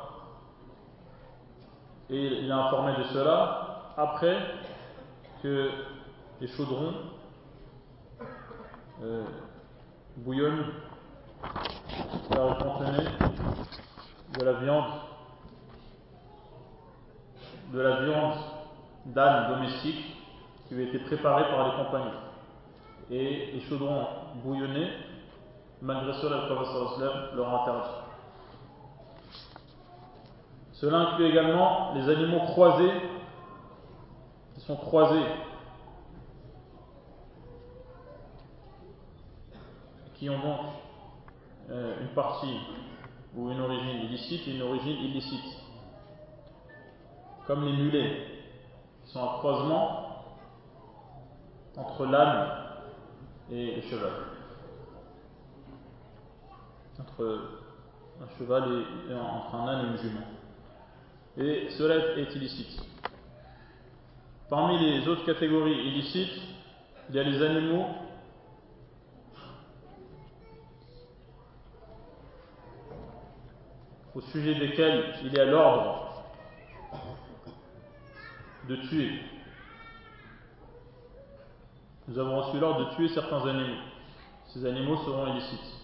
Et 2.09 2.40
il 2.42 2.50
a 2.50 2.66
informé 2.66 2.96
de 2.96 3.03
cela 3.05 3.92
après 3.96 4.38
que 5.42 5.70
les 6.40 6.48
chaudrons 6.48 6.94
euh, 9.03 9.24
bouillonnent 10.16 10.66
car 12.31 12.59
de 14.38 14.44
la 14.44 14.53
viande 14.55 15.10
de 17.72 17.80
la 17.80 18.02
viande 18.02 18.35
d'âne 19.06 19.48
domestique 19.54 20.16
qui 20.66 20.74
avait 20.74 20.85
été 20.85 20.98
préparée 21.00 21.50
par 21.50 21.68
les 21.68 21.85
compagnons. 21.85 22.20
Et 23.11 23.52
les 23.54 23.61
chaudrons 23.62 24.06
bouillonnés, 24.44 24.90
malgré 25.83 26.12
cela, 26.14 26.48
le 26.48 26.54
prophète 26.54 27.35
leur 27.35 27.54
a. 27.54 28.06
Cela 30.72 30.98
inclut 30.98 31.26
également 31.26 31.92
les 31.94 32.09
animaux 32.09 32.40
croisés 32.46 32.92
qui 34.54 34.61
sont 34.62 34.76
croisés 34.76 35.26
qui 40.14 40.28
ont 40.28 40.38
donc 40.38 40.61
euh, 41.70 42.00
une 42.00 42.09
partie 42.09 42.59
ou 43.35 43.50
une 43.50 43.61
origine 43.61 44.04
illicite 44.04 44.48
et 44.48 44.54
une 44.54 44.62
origine 44.62 44.96
illicite. 45.02 45.60
Comme 47.50 47.64
les 47.64 47.72
mulets, 47.72 48.12
qui 49.02 49.10
sont 49.10 49.24
un 49.24 49.38
croisement 49.38 50.36
entre 51.76 52.06
l'âne 52.06 52.48
et 53.50 53.74
le 53.74 53.82
cheval. 53.82 54.12
Entre 57.00 57.40
un 58.22 58.38
cheval 58.38 58.84
et, 59.10 59.14
entre 59.14 59.52
un 59.56 59.66
âne 59.66 59.84
et 59.84 59.88
une 59.88 59.98
jument. 59.98 60.26
Et 61.38 61.70
cela 61.70 62.16
est 62.18 62.32
illicite. 62.36 62.84
Parmi 64.48 64.78
les 64.78 65.08
autres 65.08 65.26
catégories 65.26 65.88
illicites, 65.88 66.40
il 67.08 67.16
y 67.16 67.18
a 67.18 67.24
les 67.24 67.42
animaux 67.42 67.86
au 74.14 74.20
sujet 74.20 74.54
desquels 74.54 75.16
il 75.24 75.36
est 75.36 75.40
à 75.40 75.46
l'ordre 75.46 76.10
de 78.70 78.76
tuer. 78.76 79.20
Nous 82.06 82.18
avons 82.18 82.40
reçu 82.40 82.61
l'ordre 82.61 82.88
de 82.88 82.94
tuer 82.94 83.09
certains 83.09 83.44
animaux. 83.48 83.83
Ces 84.46 84.64
animaux 84.64 84.96
seront 84.98 85.26
illicites, 85.26 85.74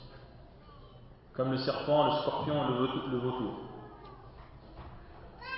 comme 1.33 1.51
le 1.51 1.59
serpent, 1.59 2.07
le 2.07 2.12
scorpion, 2.22 2.55
le 3.11 3.18
vautour. 3.18 3.55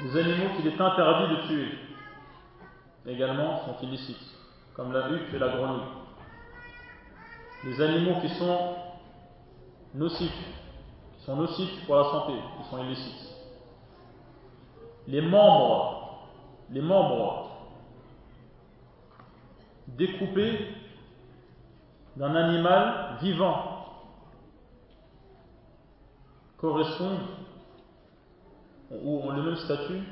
Les 0.05 0.17
animaux 0.17 0.57
qu'il 0.57 0.69
est 0.69 0.81
interdit 0.81 1.37
de 1.37 1.47
tuer 1.49 1.79
également 3.07 3.65
sont 3.65 3.87
illicites, 3.87 4.35
comme 4.75 4.93
la 4.93 5.11
huppe 5.11 5.35
et 5.35 5.39
la 5.39 5.49
grenouille. 5.49 5.83
Les 7.65 7.81
animaux 7.81 8.21
qui 8.23 8.31
sont 8.31 8.75
nocifs, 9.95 10.31
qui 11.19 11.25
sont 11.25 11.37
nocifs 11.37 11.85
pour 11.85 11.97
la 11.97 12.05
santé, 12.05 12.33
qui 12.57 12.71
sont 12.71 12.83
illicites. 12.85 13.35
Les 15.09 15.21
membres, 15.21 16.08
les 16.71 16.81
membres 16.81 17.51
découpés 19.87 20.59
d'un 22.17 22.35
animal 22.35 23.17
vivant 23.21 23.79
correspondent 26.57 27.27
ou 28.91 29.21
ont 29.21 29.31
le 29.31 29.43
même 29.43 29.57
statut 29.57 30.03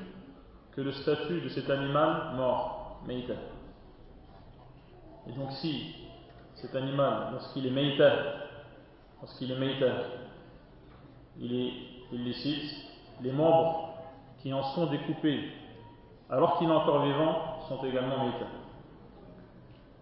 que 0.72 0.80
le 0.80 0.92
statut 0.92 1.40
de 1.40 1.48
cet 1.48 1.68
animal 1.70 2.34
mort, 2.36 3.00
Meïta. 3.06 3.34
Et 5.28 5.32
donc 5.32 5.50
si 5.52 5.94
cet 6.54 6.74
animal, 6.74 7.32
lorsqu'il 7.32 7.66
est 7.66 7.70
Meïta, 7.70 8.12
lorsqu'il 9.20 9.50
est 9.50 9.58
Meïta, 9.58 10.04
il 11.38 11.52
est 11.52 11.72
illicite, 12.12 12.86
les 13.22 13.32
membres 13.32 13.94
qui 14.38 14.52
en 14.52 14.62
sont 14.74 14.86
découpés 14.86 15.50
alors 16.30 16.58
qu'il 16.58 16.68
est 16.68 16.72
encore 16.72 17.04
vivant 17.04 17.60
sont 17.68 17.84
également 17.84 18.24
Meïta. 18.24 18.46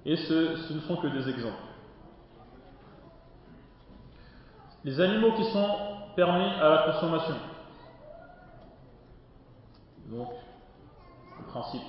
Et 0.06 0.16
ce, 0.16 0.56
ce 0.56 0.72
ne 0.72 0.80
sont 0.80 0.96
que 0.96 1.06
des 1.06 1.28
exemples. 1.28 1.54
Les 4.84 5.00
animaux 5.00 5.32
qui 5.32 5.44
sont 5.44 5.76
permis 6.14 6.50
à 6.60 6.68
la 6.68 6.92
consommation. 6.92 7.34
Donc, 10.06 10.28
le 11.38 11.44
principe. 11.46 11.82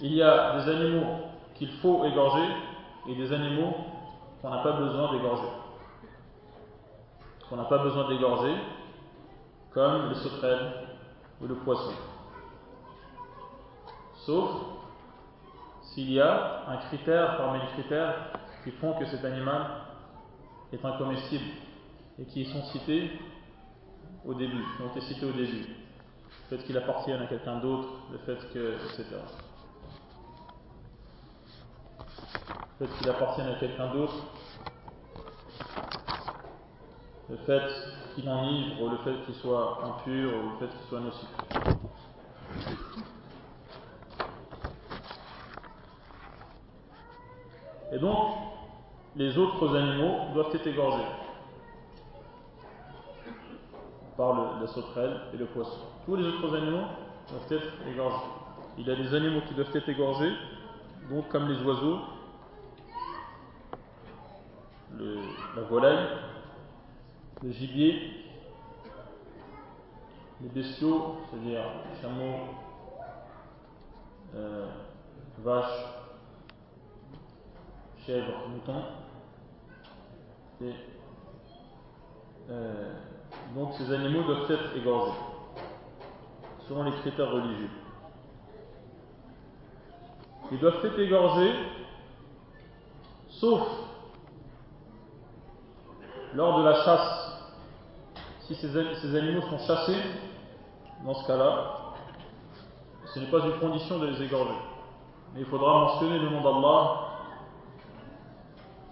Il 0.00 0.14
y 0.14 0.22
a 0.22 0.60
des 0.60 0.70
animaux 0.70 1.06
qu'il 1.54 1.70
faut 1.78 2.04
égorger 2.04 2.48
et 3.08 3.14
des 3.14 3.32
animaux 3.32 3.74
qu'on 4.40 4.50
n'a 4.50 4.58
pas 4.58 4.72
besoin 4.72 5.12
d'égorger. 5.12 5.48
Qu'on 7.48 7.56
n'a 7.56 7.64
pas 7.64 7.78
besoin 7.78 8.08
d'égorger, 8.08 8.54
comme 9.72 10.10
les 10.10 10.14
sauterelles 10.16 10.87
ou 11.40 11.46
le 11.46 11.54
poisson. 11.56 11.92
Sauf 14.26 14.50
s'il 15.82 16.12
y 16.12 16.20
a 16.20 16.68
un 16.68 16.76
critère 16.88 17.36
parmi 17.38 17.60
les 17.60 17.68
critères 17.68 18.32
qui 18.62 18.70
font 18.72 18.92
que 18.94 19.06
cet 19.06 19.24
animal 19.24 19.66
est 20.72 20.84
incomestible 20.84 21.44
et 22.18 22.24
qui 22.26 22.44
sont 22.44 22.62
cités 22.64 23.10
au 24.24 24.34
début, 24.34 24.62
qui 24.76 24.82
ont 24.82 24.88
été 24.88 25.00
cités 25.00 25.26
au 25.26 25.32
début. 25.32 25.66
Le 26.50 26.56
fait 26.56 26.64
qu'il 26.64 26.76
appartienne 26.76 27.22
à 27.22 27.26
quelqu'un 27.26 27.58
d'autre, 27.58 27.88
le 28.12 28.18
fait 28.18 28.38
que, 28.52 28.74
etc. 28.74 29.04
Le 32.80 32.86
fait 32.86 32.98
qu'il 32.98 33.10
appartienne 33.10 33.48
à 33.48 33.54
quelqu'un 33.58 33.92
d'autre, 33.92 34.14
le 37.30 37.36
fait 37.38 38.07
qu'il 38.18 38.28
enivre, 38.28 38.90
le 38.90 38.96
fait 38.98 39.24
qu'il 39.24 39.34
soit 39.36 39.78
impur, 39.84 40.30
ou 40.32 40.50
le 40.50 40.58
fait 40.58 40.76
qu'il 40.76 40.88
soit 40.88 41.00
nocif. 41.00 41.28
Et 47.92 47.98
donc, 47.98 48.34
les 49.16 49.38
autres 49.38 49.76
animaux 49.76 50.32
doivent 50.34 50.54
être 50.54 50.66
égorgés 50.66 51.06
par 54.16 54.34
le, 54.34 54.60
la 54.62 54.66
sauterelle 54.66 55.20
et 55.32 55.36
le 55.36 55.46
poisson. 55.46 55.78
Tous 56.04 56.16
les 56.16 56.26
autres 56.26 56.56
animaux 56.56 56.86
doivent 57.28 57.52
être 57.52 57.72
égorgés. 57.88 58.26
Il 58.78 58.86
y 58.86 58.90
a 58.90 58.96
des 58.96 59.14
animaux 59.14 59.42
qui 59.46 59.54
doivent 59.54 59.74
être 59.74 59.88
égorgés, 59.88 60.32
donc 61.08 61.28
comme 61.28 61.48
les 61.48 61.62
oiseaux, 61.62 62.00
la 64.98 65.62
volaille, 65.62 66.08
le 67.42 67.52
gibier, 67.52 68.24
les 70.40 70.48
bestiaux, 70.48 71.16
c'est-à-dire 71.30 71.64
chameaux, 72.00 72.38
euh, 74.34 74.66
vaches, 75.38 75.84
chèvres, 78.04 78.48
moutons, 78.48 78.82
euh, 82.50 82.92
donc 83.54 83.74
ces 83.74 83.92
animaux 83.92 84.24
doivent 84.24 84.50
être 84.50 84.76
égorgés, 84.76 85.18
selon 86.66 86.82
les 86.84 86.92
critères 86.92 87.30
religieux. 87.30 87.70
Ils 90.50 90.58
doivent 90.58 90.84
être 90.84 90.98
égorgés, 90.98 91.54
sauf 93.28 93.68
lors 96.34 96.58
de 96.58 96.64
la 96.64 96.84
chasse. 96.84 97.17
Si 98.48 98.54
ces, 98.54 99.14
animaux 99.14 99.42
sont 99.42 99.58
chassés, 99.58 100.00
dans 101.04 101.12
ce 101.12 101.26
cas-là, 101.26 101.92
ce 103.04 103.20
n'est 103.20 103.26
pas 103.26 103.40
une 103.40 103.60
condition 103.60 103.98
de 103.98 104.06
les 104.06 104.22
égorger. 104.22 104.54
Mais 105.34 105.40
il 105.40 105.46
faudra 105.46 105.80
mentionner 105.80 106.18
le 106.18 106.30
nom 106.30 106.40
d'Allah 106.40 107.00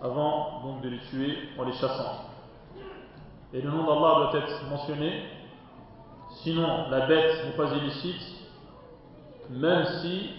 avant 0.03 0.61
donc 0.63 0.83
de 0.83 0.91
les 0.91 0.99
tuer 1.09 1.39
en 1.59 1.65
les 1.65 1.73
chassant. 1.73 2.27
Et 3.55 3.63
le 3.63 3.71
nom 3.71 3.85
d'Allah 3.85 4.31
doit 4.31 4.41
être 4.41 4.69
mentionné, 4.69 5.23
sinon 6.43 6.91
la 6.91 7.07
bête 7.07 7.47
n'est 7.47 7.57
pas 7.57 7.73
illicite, 7.77 8.21
même 9.49 9.87
si 10.03 10.33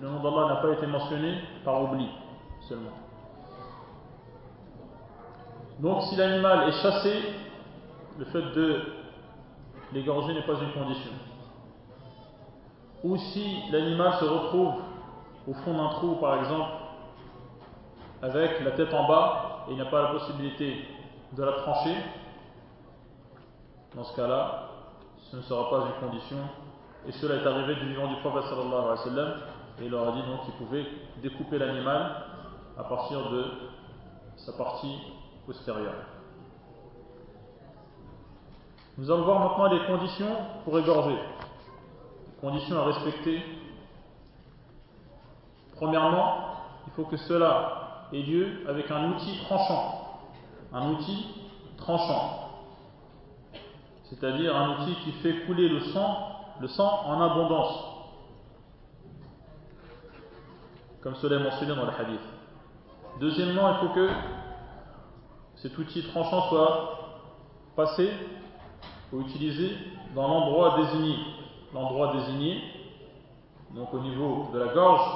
le 0.00 0.08
nom 0.08 0.20
d'Allah 0.22 0.54
n'a 0.54 0.60
pas 0.60 0.70
été 0.70 0.86
mentionné 0.86 1.40
par 1.64 1.82
oubli 1.82 2.08
seulement. 2.68 2.94
Donc 5.80 6.04
si 6.04 6.14
l'animal 6.14 6.68
est 6.68 6.80
chassé, 6.80 7.22
le 8.18 8.24
fait 8.26 8.42
de 8.42 8.80
l'égorger 9.92 10.34
n'est 10.34 10.46
pas 10.46 10.54
une 10.60 10.72
condition. 10.72 11.12
Ou 13.04 13.16
si 13.16 13.70
l'animal 13.70 14.14
se 14.14 14.24
retrouve 14.24 14.74
au 15.46 15.54
fond 15.54 15.76
d'un 15.76 15.88
trou, 15.90 16.16
par 16.16 16.38
exemple, 16.38 16.70
avec 18.22 18.60
la 18.64 18.72
tête 18.72 18.92
en 18.92 19.06
bas 19.06 19.66
et 19.68 19.72
il 19.72 19.78
n'a 19.78 19.86
pas 19.86 20.02
la 20.02 20.08
possibilité 20.08 20.84
de 21.32 21.42
la 21.42 21.52
trancher, 21.52 21.96
dans 23.94 24.04
ce 24.04 24.16
cas-là, 24.16 24.70
ce 25.30 25.36
ne 25.36 25.42
sera 25.42 25.70
pas 25.70 25.86
une 25.86 26.08
condition. 26.08 26.38
Et 27.06 27.12
cela 27.12 27.36
est 27.36 27.46
arrivé 27.46 27.76
du 27.76 27.88
vivant 27.88 28.08
du 28.08 28.16
prophète 28.16 28.44
sallallahu 28.48 28.72
alayhi 28.72 28.88
wa 28.88 28.96
sallam, 28.96 29.32
et 29.80 29.84
il 29.84 29.90
leur 29.90 30.08
a 30.08 30.12
dit 30.12 30.22
donc 30.22 30.44
qu'il 30.44 30.54
pouvait 30.54 30.86
découper 31.22 31.58
l'animal 31.58 32.24
à 32.78 32.84
partir 32.84 33.30
de 33.30 33.44
sa 34.36 34.52
partie 34.54 34.98
postérieure. 35.46 36.15
Nous 38.98 39.10
allons 39.10 39.24
voir 39.24 39.40
maintenant 39.40 39.66
les 39.66 39.86
conditions 39.86 40.34
pour 40.64 40.78
égorger. 40.78 41.18
Les 41.18 42.40
conditions 42.40 42.78
à 42.78 42.84
respecter. 42.84 43.44
Premièrement, 45.74 46.38
il 46.86 46.92
faut 46.94 47.04
que 47.04 47.18
cela 47.18 48.08
ait 48.14 48.22
lieu 48.22 48.66
avec 48.66 48.90
un 48.90 49.12
outil 49.12 49.38
tranchant. 49.44 50.20
Un 50.72 50.92
outil 50.92 51.26
tranchant. 51.76 52.48
C'est-à-dire 54.04 54.56
un 54.56 54.76
outil 54.76 54.94
qui 55.04 55.12
fait 55.12 55.44
couler 55.44 55.68
le 55.68 55.80
sang, 55.80 56.32
en 57.04 57.20
abondance. 57.20 57.84
Comme 61.02 61.16
cela 61.16 61.36
est 61.36 61.44
mentionné 61.44 61.74
dans 61.74 61.84
le 61.84 61.92
hadith. 61.92 62.20
Deuxièmement, 63.20 63.74
il 63.74 63.76
faut 63.86 63.94
que 63.94 64.08
cet 65.56 65.76
outil 65.76 66.02
tranchant 66.08 66.48
soit 66.48 66.98
passé 67.76 68.10
ou 69.12 69.20
utilisé 69.20 69.70
dans 70.14 70.28
l'endroit 70.28 70.76
désigné. 70.78 71.16
L'endroit 71.74 72.12
désigné, 72.14 72.62
donc 73.74 73.92
au 73.92 74.00
niveau 74.00 74.48
de 74.52 74.58
la 74.58 74.72
gorge, 74.72 75.08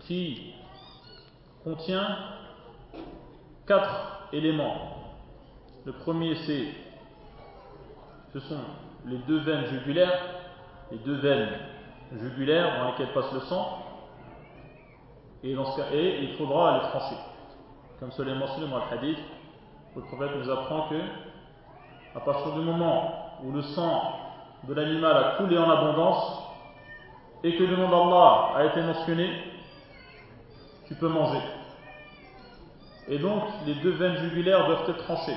qui 0.00 0.52
contient 1.64 2.16
quatre 3.66 4.28
éléments. 4.32 4.76
Le 5.84 5.92
premier, 5.92 6.36
c'est, 6.46 6.66
ce 8.32 8.40
sont 8.40 8.60
les 9.06 9.18
deux 9.18 9.38
veines 9.38 9.66
jugulaires, 9.66 10.20
les 10.92 10.98
deux 10.98 11.16
veines 11.16 11.48
jugulaires 12.20 12.78
dans 12.78 12.90
lesquelles 12.90 13.12
passe 13.12 13.32
le 13.32 13.40
sang, 13.40 13.84
et, 15.42 15.54
dans 15.54 15.64
ce 15.72 15.80
cas, 15.80 15.86
et 15.92 16.24
il 16.24 16.36
faudra 16.36 16.74
les 16.74 16.88
trancher. 16.88 17.16
Comme 18.00 18.12
cela 18.12 18.32
est 18.32 18.38
mentionné 18.38 18.68
dans 18.68 18.78
le 18.78 18.92
hadith, 18.92 19.18
le 19.96 20.02
prophète 20.02 20.30
nous 20.36 20.50
apprend 20.50 20.88
que, 20.88 21.00
à 22.18 22.20
partir 22.20 22.52
du 22.52 22.60
moment 22.62 23.38
où 23.44 23.52
le 23.52 23.62
sang 23.62 24.12
de 24.64 24.74
l'animal 24.74 25.16
a 25.16 25.36
coulé 25.36 25.56
en 25.56 25.70
abondance, 25.70 26.42
et 27.44 27.56
que 27.56 27.62
le 27.62 27.76
nom 27.76 27.88
d'Allah 27.88 28.56
a 28.56 28.64
été 28.64 28.82
mentionné, 28.82 29.30
tu 30.88 30.96
peux 30.96 31.08
manger. 31.08 31.40
Et 33.06 33.20
donc, 33.20 33.44
les 33.66 33.74
deux 33.76 33.92
veines 33.92 34.16
jugulaires 34.16 34.66
doivent 34.66 34.90
être 34.90 35.04
tranchées. 35.04 35.36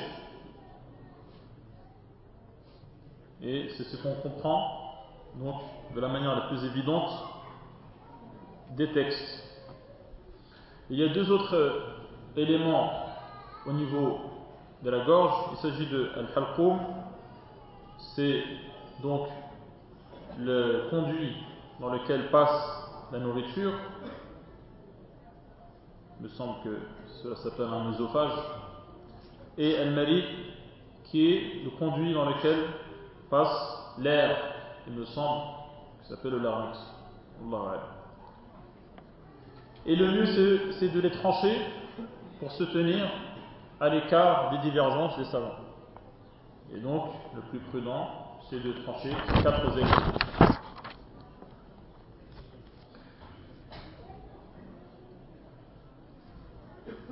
Et 3.44 3.70
c'est 3.78 3.84
ce 3.84 4.02
qu'on 4.02 4.16
comprend, 4.16 4.96
donc, 5.36 5.62
de 5.94 6.02
la 6.02 6.08
manière 6.08 6.34
la 6.34 6.48
plus 6.48 6.66
évidente 6.66 7.12
des 8.72 8.92
textes. 8.92 9.44
Il 10.90 10.98
y 10.98 11.04
a 11.04 11.10
deux 11.10 11.32
autres 11.32 11.84
éléments 12.36 12.92
au 13.68 13.72
niveau 13.72 14.31
de 14.84 14.90
la 14.90 15.06
gorge. 15.06 15.52
Il 15.52 15.58
s'agit 15.58 15.88
de 15.88 16.10
al-halqum, 16.16 16.80
c'est 18.16 18.44
donc 19.02 19.28
le 20.40 20.88
conduit 20.90 21.36
dans 21.80 21.90
lequel 21.90 22.30
passe 22.30 23.10
la 23.12 23.20
nourriture. 23.20 23.74
Il 26.20 26.24
me 26.24 26.30
semble 26.30 26.64
que 26.64 26.78
cela 27.22 27.36
s'appelle 27.36 27.66
un 27.66 27.90
œsophage. 27.94 28.34
Et 29.58 29.78
al-mari, 29.78 30.24
qui 31.06 31.34
est 31.34 31.64
le 31.64 31.72
conduit 31.72 32.14
dans 32.14 32.26
lequel 32.26 32.58
passe 33.30 33.94
l'air, 33.98 34.38
il 34.88 34.94
me 34.94 35.06
semble, 35.06 35.44
qui 36.02 36.10
s'appelle 36.10 36.32
le 36.32 36.40
larynx. 36.40 36.78
Et 39.86 39.96
le 39.96 40.12
mieux, 40.12 40.72
c'est 40.80 40.90
de 40.90 41.00
les 41.02 41.12
trancher 41.12 41.58
pour 42.40 42.52
se 42.52 42.64
tenir 42.66 43.10
à 43.82 43.90
l'écart 43.90 44.52
des 44.52 44.60
divergences 44.60 45.18
des 45.18 45.26
savants. 45.26 45.56
Et 46.74 46.80
donc, 46.80 47.14
le 47.36 47.42
plus 47.50 47.58
prudent, 47.60 48.38
c'est 48.48 48.62
de 48.64 48.74
trancher 48.84 49.10
quatre 49.44 49.76
exemples. 49.78 50.20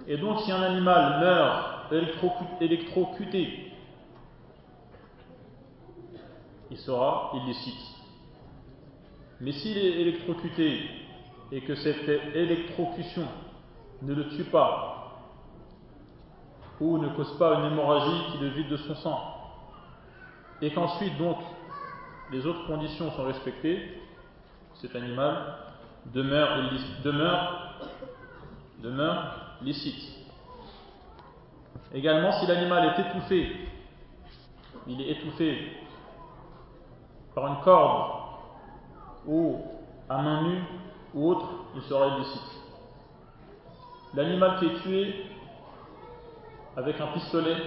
Et 0.07 0.17
donc, 0.17 0.41
si 0.41 0.51
un 0.51 0.61
animal 0.61 1.19
meurt 1.19 1.91
électrocuté, 2.61 3.73
il 6.69 6.77
sera 6.77 7.31
illicite. 7.33 7.95
Mais 9.41 9.53
s'il 9.53 9.75
est 9.75 10.01
électrocuté 10.01 10.83
et 11.51 11.61
que 11.61 11.73
cette 11.73 12.07
électrocution 12.35 13.25
ne 14.03 14.13
le 14.13 14.29
tue 14.29 14.43
pas 14.43 14.98
ou 16.79 16.97
ne 16.97 17.09
cause 17.09 17.37
pas 17.37 17.59
une 17.59 17.71
hémorragie 17.71 18.31
qui 18.31 18.37
le 18.39 18.47
vide 18.49 18.69
de 18.69 18.77
son 18.77 18.95
sang 18.95 19.39
et 20.61 20.71
qu'ensuite 20.71 21.17
donc 21.17 21.37
les 22.31 22.45
autres 22.45 22.67
conditions 22.67 23.11
sont 23.11 23.23
respectées, 23.23 24.01
cet 24.75 24.95
animal 24.95 25.55
demeure, 26.13 26.71
demeure, 28.81 29.55
licite. 29.61 30.19
Également, 31.93 32.31
si 32.33 32.45
l'animal 32.45 32.85
est 32.85 33.01
étouffé, 33.01 33.67
il 34.87 35.01
est 35.01 35.11
étouffé 35.11 35.71
par 37.33 37.47
une 37.47 37.61
corde 37.63 38.11
ou 39.25 39.61
à 40.07 40.21
main 40.21 40.43
nue 40.43 40.63
ou 41.13 41.31
autre, 41.31 41.47
il 41.75 41.81
sera 41.83 42.17
illicite. 42.17 42.61
L'animal 44.13 44.59
qui 44.59 44.65
est 44.65 44.81
tué 44.81 45.25
avec 46.77 46.99
un 46.99 47.07
pistolet 47.07 47.57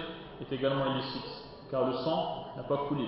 est 0.41 0.53
également 0.53 0.87
illicite, 0.95 1.45
car 1.71 1.87
le 1.87 1.93
sang 1.95 2.47
n'a 2.57 2.63
pas 2.63 2.79
coulé. 2.89 3.07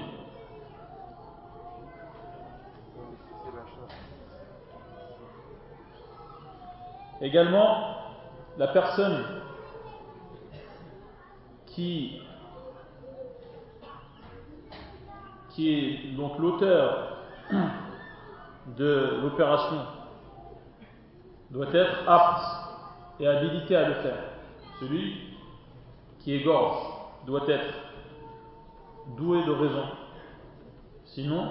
Également, 7.20 7.96
la 8.58 8.68
personne 8.68 9.24
qui, 11.66 12.20
qui 15.50 15.72
est 15.72 16.16
donc 16.16 16.38
l'auteur 16.38 17.18
de 18.76 19.20
l'opération 19.22 19.80
doit 21.50 21.72
être 21.72 22.08
apte 22.08 22.44
et 23.20 23.26
habilité 23.26 23.76
à 23.76 23.88
le 23.88 23.94
faire. 23.94 24.18
Celui 24.80 25.34
qui 26.24 26.32
égorge 26.32 26.78
doit 27.26 27.48
être 27.48 27.74
doué 29.18 29.44
de 29.44 29.52
raison. 29.52 29.84
Sinon, 31.04 31.48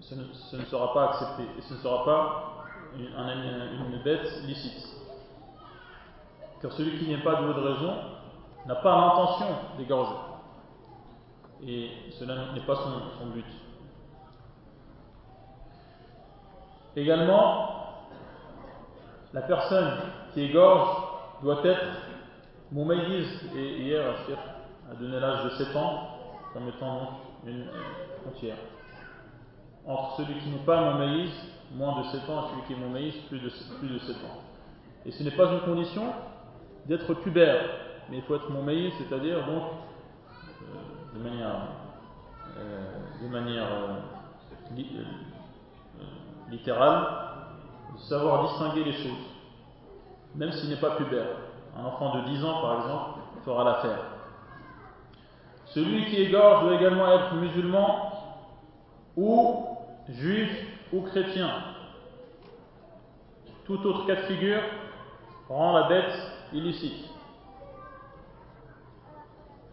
ce 0.00 0.56
ne, 0.56 0.64
sera 0.64 0.94
pas 0.94 1.10
accepté 1.10 1.42
et 1.58 1.60
ce 1.62 1.74
ne 1.74 1.78
sera 1.80 2.04
pas 2.04 2.64
une, 2.96 3.92
une 3.92 4.02
bête 4.02 4.42
licite. 4.44 4.86
Car 6.62 6.72
celui 6.72 6.98
qui 6.98 7.08
n'est 7.08 7.22
pas 7.22 7.42
doué 7.42 7.54
de 7.54 7.60
raison 7.60 7.94
n'a 8.66 8.76
pas 8.76 8.96
l'intention 8.96 9.46
d'égorger. 9.76 10.16
Et 11.66 11.90
cela 12.18 12.52
n'est 12.54 12.60
pas 12.60 12.76
son 12.76 13.26
but. 13.34 13.44
Également, 16.94 17.68
la 19.32 19.42
personne 19.42 19.98
qui 20.32 20.42
égorge 20.42 20.88
doit 21.42 21.64
être 21.64 22.07
moumaïs. 22.72 23.26
Et 23.56 23.82
hier, 23.82 24.14
a 24.90 24.94
donné 24.94 25.20
l'âge 25.20 25.44
de 25.44 25.50
7 25.50 25.76
ans 25.76 26.18
comme 26.52 26.68
étant 26.68 26.98
donc 26.98 27.08
une 27.46 27.66
frontière. 28.22 28.56
Entre 29.86 30.16
celui 30.18 30.38
qui 30.40 30.48
n'est 30.48 30.64
pas 30.64 30.92
moumaïs, 30.92 31.30
moins 31.74 32.00
de 32.00 32.06
7 32.08 32.28
ans, 32.28 32.46
et 32.46 32.50
celui 32.50 32.62
qui 32.66 32.72
est 32.72 32.76
moumaïs, 32.76 33.14
plus 33.28 33.40
de, 33.40 33.50
plus 33.78 33.88
de 33.88 33.98
7 33.98 34.16
ans. 34.16 34.42
Et 35.06 35.10
ce 35.12 35.22
n'est 35.22 35.30
pas 35.30 35.52
une 35.52 35.60
condition 35.60 36.12
d'être 36.86 37.14
pubère, 37.14 37.62
mais 38.10 38.18
il 38.18 38.22
faut 38.22 38.34
être 38.34 38.50
moumaïs, 38.50 38.92
c'est-à-dire 38.98 39.46
donc 39.46 39.62
euh, 40.62 41.18
de 41.18 41.22
manière, 41.22 41.68
euh, 42.58 43.22
de 43.22 43.28
manière 43.28 43.68
euh, 43.72 44.82
littéral, 46.50 47.06
de 47.94 47.98
savoir 48.00 48.48
distinguer 48.48 48.84
les 48.84 48.92
choses, 48.92 49.26
même 50.34 50.52
s'il 50.52 50.70
n'est 50.70 50.80
pas 50.80 50.96
pubère. 50.96 51.26
Un 51.76 51.84
enfant 51.84 52.16
de 52.16 52.28
10 52.28 52.44
ans, 52.44 52.60
par 52.60 52.80
exemple, 52.82 53.20
fera 53.44 53.64
l'affaire. 53.64 53.98
Celui 55.66 56.06
qui 56.06 56.22
égorge 56.22 56.64
doit 56.64 56.74
également 56.74 57.12
être 57.12 57.34
musulman 57.34 58.12
ou 59.16 59.76
juif 60.08 60.50
ou 60.92 61.02
chrétien. 61.02 61.50
Tout 63.64 63.86
autre 63.86 64.06
cas 64.06 64.16
de 64.16 64.22
figure 64.22 64.62
rend 65.48 65.72
la 65.72 65.88
bête 65.88 66.14
illicite. 66.52 67.10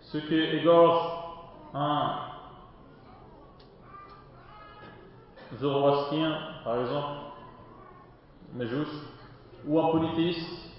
Ce 0.02 0.18
qui 0.18 0.36
égorge 0.36 1.00
un 1.74 2.20
zoroastrien, 5.58 6.38
par 6.64 6.82
exemple, 6.82 7.20
ou 9.68 9.80
un 9.80 9.92
polythéiste, 9.92 10.75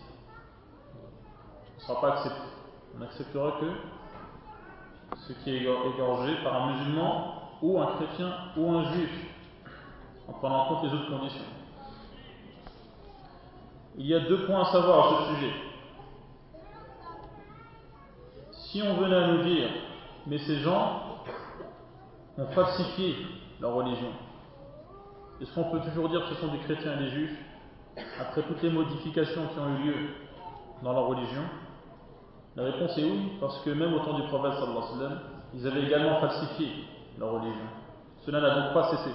On 1.89 2.99
n'acceptera 2.99 3.61
que 3.61 5.17
ce 5.19 5.33
qui 5.35 5.51
est 5.55 5.63
égorgé 5.63 6.35
par 6.43 6.63
un 6.63 6.73
musulman 6.73 7.51
ou 7.63 7.81
un 7.81 7.87
chrétien 7.97 8.33
ou 8.57 8.71
un 8.73 8.93
juif, 8.93 9.11
en 10.29 10.33
prenant 10.33 10.65
en 10.65 10.69
compte 10.69 10.85
les 10.85 10.95
autres 10.95 11.11
conditions. 11.11 11.45
Il 13.99 14.07
y 14.07 14.15
a 14.15 14.21
deux 14.21 14.47
points 14.47 14.63
à 14.63 14.73
savoir 14.73 15.07
à 15.07 15.11
ce 15.11 15.35
sujet. 15.35 15.53
Si 18.51 18.83
on 18.83 18.95
venait 18.95 19.17
à 19.17 19.29
nous 19.29 19.45
dire, 19.45 19.69
mais 20.27 20.39
ces 20.39 20.59
gens 20.59 21.03
ont 22.37 22.47
falsifié 22.49 23.17
leur 23.61 23.75
religion, 23.75 24.11
est-ce 25.41 25.55
qu'on 25.55 25.71
peut 25.71 25.81
toujours 25.81 26.09
dire 26.09 26.29
que 26.29 26.35
ce 26.35 26.41
sont 26.41 26.49
des 26.49 26.59
chrétiens 26.59 26.95
et 26.95 27.05
des 27.05 27.11
juifs 27.11 27.39
après 28.21 28.43
toutes 28.43 28.63
les 28.63 28.71
modifications 28.71 29.47
qui 29.47 29.59
ont 29.61 29.79
eu 29.79 29.85
lieu 29.85 29.95
dans 30.83 30.93
leur 30.93 31.07
religion? 31.07 31.43
La 32.57 32.65
réponse 32.65 32.97
est 32.97 33.05
oui, 33.05 33.33
parce 33.39 33.59
que 33.61 33.71
même 33.71 33.93
au 33.93 33.99
temps 33.99 34.15
du 34.15 34.23
prophète 34.29 34.55
sallallahu 34.55 34.79
alayhi 34.79 34.93
wa 34.93 34.99
sallam, 34.99 35.19
ils 35.55 35.67
avaient 35.67 35.83
également 35.83 36.21
falsifié 36.21 36.69
leur 37.19 37.33
religion. 37.33 37.67
Cela 38.25 38.41
n'a 38.41 38.55
donc 38.55 38.73
pas 38.73 38.91
cessé. 38.91 39.11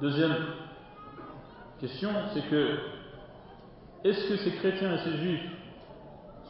Deuxième 0.00 0.34
question, 1.80 2.10
c'est 2.32 2.48
que 2.48 2.78
est-ce 4.04 4.28
que 4.28 4.36
ces 4.36 4.52
chrétiens 4.52 4.94
et 4.94 4.98
ces 4.98 5.16
juifs 5.16 5.50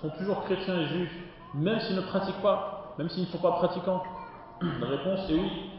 sont 0.03 0.11
toujours 0.11 0.45
chrétiens 0.45 0.81
et 0.81 0.87
juifs, 0.87 1.17
même 1.55 1.81
s'ils 1.81 1.97
ne 1.97 2.03
pratiquent 2.03 2.43
pas, 2.43 2.95
même 2.99 3.09
s'ils 3.09 3.23
ne 3.23 3.29
sont 3.29 3.39
pas 3.39 3.53
pratiquants? 3.53 4.03
La 4.81 4.87
réponse 4.87 5.31
est 5.31 5.35
oui. 5.35 5.71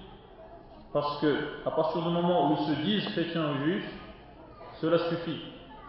Parce 0.93 1.21
que, 1.21 1.35
à 1.63 1.71
partir 1.71 2.01
du 2.01 2.09
moment 2.09 2.49
où 2.49 2.57
ils 2.59 2.75
se 2.75 2.81
disent 2.81 3.05
chrétiens 3.09 3.51
ou 3.51 3.65
juifs, 3.65 3.91
cela 4.81 4.97
suffit. 5.09 5.41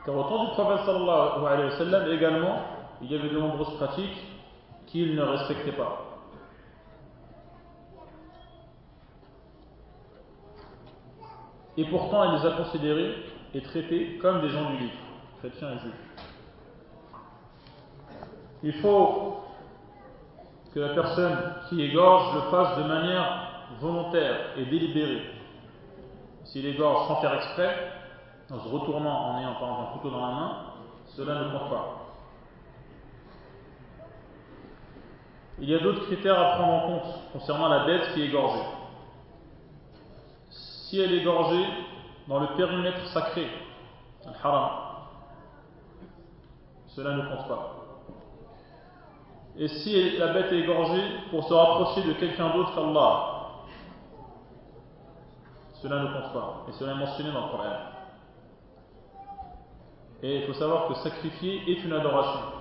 Car 0.05 0.17
au 0.17 0.25
temps 0.25 0.45
du 0.45 0.51
prophète 0.51 0.85
sallallahu 0.85 1.47
alayhi 1.47 1.71
wa 1.71 1.79
sallam 1.79 2.11
également, 2.11 2.59
il 3.03 3.11
y 3.11 3.15
avait 3.15 3.29
de 3.29 3.39
nombreuses 3.39 3.77
pratiques 3.77 4.19
qu'ils 4.87 5.15
ne 5.15 5.23
respectaient 5.23 5.73
pas. 5.73 6.05
Et 11.77 11.85
pourtant, 11.85 12.25
il 12.25 12.41
les 12.41 12.47
a 12.47 12.57
considérés 12.57 13.15
et 13.55 13.63
traités 13.63 14.19
comme 14.21 14.41
des 14.41 14.49
gens 14.49 14.71
du 14.71 14.79
livre, 14.79 14.99
chrétiens 15.39 15.75
et 15.75 15.79
juifs. 15.79 16.09
Il 18.65 18.73
faut 18.75 19.45
que 20.75 20.81
la 20.81 20.89
personne 20.89 21.39
qui 21.69 21.81
égorge 21.83 22.35
le 22.35 22.41
fasse 22.51 22.79
de 22.79 22.83
manière 22.83 23.49
volontaire 23.81 24.57
et 24.57 24.65
délibérée. 24.65 25.23
S'il 26.45 26.67
égorge 26.67 27.07
sans 27.07 27.21
faire 27.21 27.35
exprès, 27.35 27.93
en 28.51 28.59
se 28.59 28.69
retournant 28.69 29.35
en 29.35 29.39
ayant 29.39 29.55
par 29.55 29.69
exemple 29.69 29.89
un 29.89 29.93
couteau 29.99 30.11
dans 30.11 30.27
la 30.27 30.35
main, 30.35 30.57
cela 31.07 31.45
ne 31.45 31.51
compte 31.51 31.71
pas. 31.71 32.08
Il 35.61 35.69
y 35.69 35.75
a 35.75 35.81
d'autres 35.81 36.05
critères 36.07 36.39
à 36.39 36.57
prendre 36.57 36.73
en 36.73 36.87
compte 36.87 37.15
concernant 37.33 37.69
la 37.69 37.85
bête 37.85 38.13
qui 38.15 38.23
est 38.23 38.27
égorgée. 38.27 38.65
Si 40.51 41.01
elle 41.01 41.13
est 41.13 41.19
égorgée 41.19 41.65
dans 42.29 42.41
le 42.41 42.47
périmètre 42.57 43.07
sacré, 43.09 43.47
le 44.25 44.33
haram, 44.43 44.71
cela 46.87 47.15
ne 47.15 47.23
compte 47.23 47.49
pas. 47.49 47.75
Et 49.57 49.67
si 49.67 50.17
la 50.19 50.29
bête 50.29 50.53
est 50.53 50.61
égorgée 50.61 51.03
pour 51.31 51.43
se 51.43 51.53
rapprocher 51.53 52.03
de 52.03 52.13
quelqu'un 52.13 52.51
d'autre 52.51 52.75
qu'Allah, 52.75 53.39
cela 55.83 56.03
ne 56.03 56.07
compte 56.07 56.33
pas. 56.33 56.67
Et 56.69 56.73
cela 56.73 56.93
est 56.93 56.99
mentionné 56.99 57.33
dans 57.33 57.47
le 57.47 57.51
Coran. 57.51 57.73
Et 60.23 60.37
il 60.39 60.47
faut 60.47 60.55
savoir 60.55 60.89
que 60.89 60.95
sacrifier 60.95 61.63
est 61.71 61.85
une 61.85 61.93
adoration. 61.93 62.58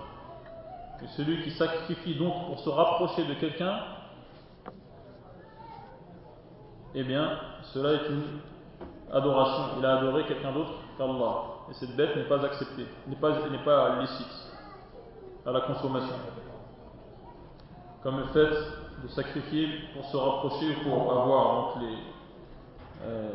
Celui 1.15 1.43
qui 1.43 1.51
sacrifie 1.51 2.15
donc 2.15 2.47
pour 2.47 2.59
se 2.59 2.69
rapprocher 2.69 3.25
de 3.25 3.35
quelqu'un, 3.35 3.79
eh 6.95 7.03
bien, 7.03 7.39
cela 7.73 7.93
est 7.93 8.09
une 8.09 8.23
adoration. 9.11 9.75
Il 9.79 9.85
a 9.85 9.97
adoré 9.97 10.25
quelqu'un 10.25 10.51
d'autre 10.51 10.73
qu'Allah. 10.97 11.43
Et 11.69 11.73
cette 11.73 11.95
bête 11.95 12.15
n'est 12.15 12.23
pas 12.23 12.43
acceptée, 12.43 12.87
n'est 13.07 13.15
pas, 13.15 13.47
n'est 13.49 13.63
pas 13.63 13.99
licite 13.99 14.51
à 15.45 15.51
la 15.51 15.61
consommation. 15.61 16.15
Comme 18.01 18.19
le 18.19 18.25
fait 18.27 18.49
de 19.03 19.07
sacrifier 19.09 19.67
pour 19.93 20.05
se 20.05 20.17
rapprocher 20.17 20.75
ou 20.75 20.89
pour 20.89 21.11
avoir 21.11 21.75
donc, 21.75 21.83
les, 21.83 21.97
euh, 23.03 23.29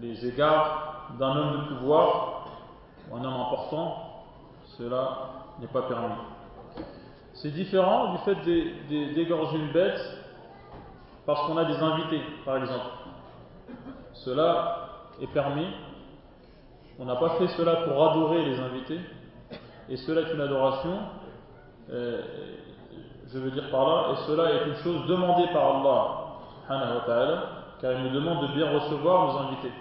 les 0.00 0.26
égards 0.26 1.12
d'un 1.18 1.36
homme 1.36 1.60
de 1.60 1.74
pouvoir 1.74 2.46
ou 3.10 3.16
un 3.16 3.24
homme 3.24 3.40
important, 3.40 4.07
cela 4.76 5.30
n'est 5.60 5.66
pas 5.68 5.82
permis. 5.82 6.14
C'est 7.34 7.50
différent 7.50 8.12
du 8.12 8.18
fait 8.18 8.36
d'égorger 9.14 9.58
une 9.58 9.72
bête 9.72 10.00
parce 11.26 11.46
qu'on 11.46 11.56
a 11.56 11.64
des 11.64 11.76
invités, 11.76 12.22
par 12.44 12.56
exemple. 12.56 12.86
Cela 14.14 14.88
est 15.20 15.26
permis. 15.28 15.68
On 16.98 17.04
n'a 17.04 17.16
pas 17.16 17.30
fait 17.38 17.48
cela 17.48 17.76
pour 17.76 18.10
adorer 18.10 18.44
les 18.44 18.58
invités, 18.58 19.00
et 19.88 19.96
cela 19.96 20.22
est 20.22 20.34
une 20.34 20.40
adoration. 20.40 20.98
Euh, 21.90 22.22
je 23.32 23.38
veux 23.38 23.50
dire 23.50 23.70
par 23.70 23.86
là, 23.88 24.12
et 24.12 24.26
cela 24.26 24.52
est 24.52 24.66
une 24.66 24.76
chose 24.76 25.06
demandée 25.06 25.46
par 25.52 25.76
Allah 25.76 26.18
car 27.80 27.92
il 27.92 28.04
nous 28.04 28.10
demande 28.10 28.48
de 28.48 28.54
bien 28.54 28.70
recevoir 28.70 29.32
nos 29.32 29.38
invités. 29.38 29.72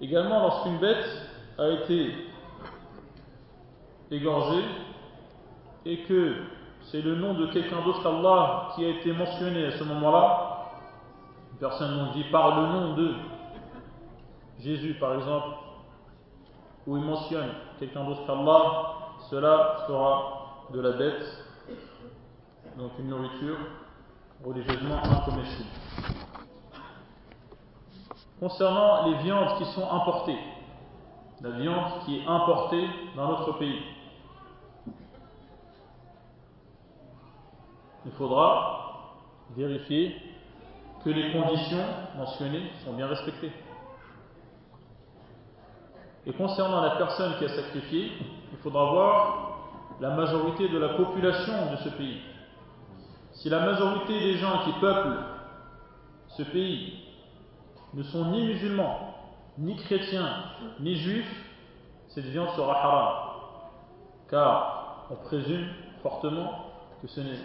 Également, 0.00 0.40
lorsqu'une 0.40 0.78
bête 0.78 1.06
a 1.58 1.68
été 1.68 2.14
égorgée 4.10 4.64
et 5.84 6.02
que 6.02 6.34
c'est 6.90 7.02
le 7.02 7.16
nom 7.16 7.34
de 7.34 7.46
quelqu'un 7.46 7.82
d'autre 7.82 8.02
qu'Allah 8.02 8.72
qui 8.74 8.84
a 8.84 8.88
été 8.88 9.12
mentionné 9.12 9.66
à 9.66 9.72
ce 9.72 9.84
moment-là, 9.84 10.70
personne 11.58 11.96
nous 11.96 12.12
dit 12.12 12.24
par 12.30 12.60
le 12.60 12.66
nom 12.68 12.94
de 12.94 13.14
Jésus 14.60 14.94
par 14.94 15.14
exemple, 15.14 15.48
où 16.86 16.96
il 16.96 17.02
mentionne 17.02 17.50
quelqu'un 17.78 18.04
d'autre 18.04 18.26
qu'Allah, 18.26 18.94
cela 19.30 19.84
sera 19.86 20.66
de 20.72 20.80
la 20.80 20.92
bête 20.92 21.46
donc 22.76 22.92
une 22.98 23.08
nourriture 23.08 23.56
religieusement 24.44 24.96
incomestible. 25.02 25.68
Concernant 28.38 29.06
les 29.06 29.16
viandes 29.22 29.56
qui 29.58 29.64
sont 29.72 29.90
importées, 29.90 30.38
la 31.46 31.58
viande 31.58 32.00
qui 32.04 32.18
est 32.18 32.26
importée 32.26 32.88
dans 33.14 33.28
notre 33.28 33.58
pays, 33.58 33.80
il 38.04 38.12
faudra 38.12 39.14
vérifier 39.56 40.16
que 41.04 41.10
les 41.10 41.32
conditions 41.32 41.84
mentionnées 42.16 42.70
sont 42.84 42.94
bien 42.94 43.06
respectées. 43.06 43.52
Et 46.26 46.32
concernant 46.32 46.80
la 46.80 46.96
personne 46.96 47.38
qui 47.38 47.44
a 47.44 47.48
sacrifié, 47.48 48.10
il 48.52 48.58
faudra 48.58 48.90
voir 48.90 49.58
la 50.00 50.10
majorité 50.10 50.68
de 50.68 50.78
la 50.78 50.90
population 50.90 51.70
de 51.70 51.76
ce 51.76 51.88
pays 51.90 52.20
si 53.36 53.50
la 53.50 53.60
majorité 53.60 54.18
des 54.18 54.38
gens 54.38 54.64
qui 54.64 54.72
peuplent 54.80 55.18
ce 56.28 56.42
pays 56.42 57.04
ne 57.94 58.02
sont 58.02 58.30
ni 58.30 58.46
musulmans, 58.46 59.15
ni 59.58 59.76
chrétiens, 59.76 60.28
ni 60.80 60.96
juifs, 60.96 61.46
cette 62.08 62.26
viande 62.26 62.50
sera 62.50 62.74
haram. 62.74 63.14
Car 64.28 65.06
on 65.10 65.16
présume 65.16 65.68
fortement 66.02 66.50
que 67.00 67.08
ce 67.08 67.20
n'est 67.20 67.38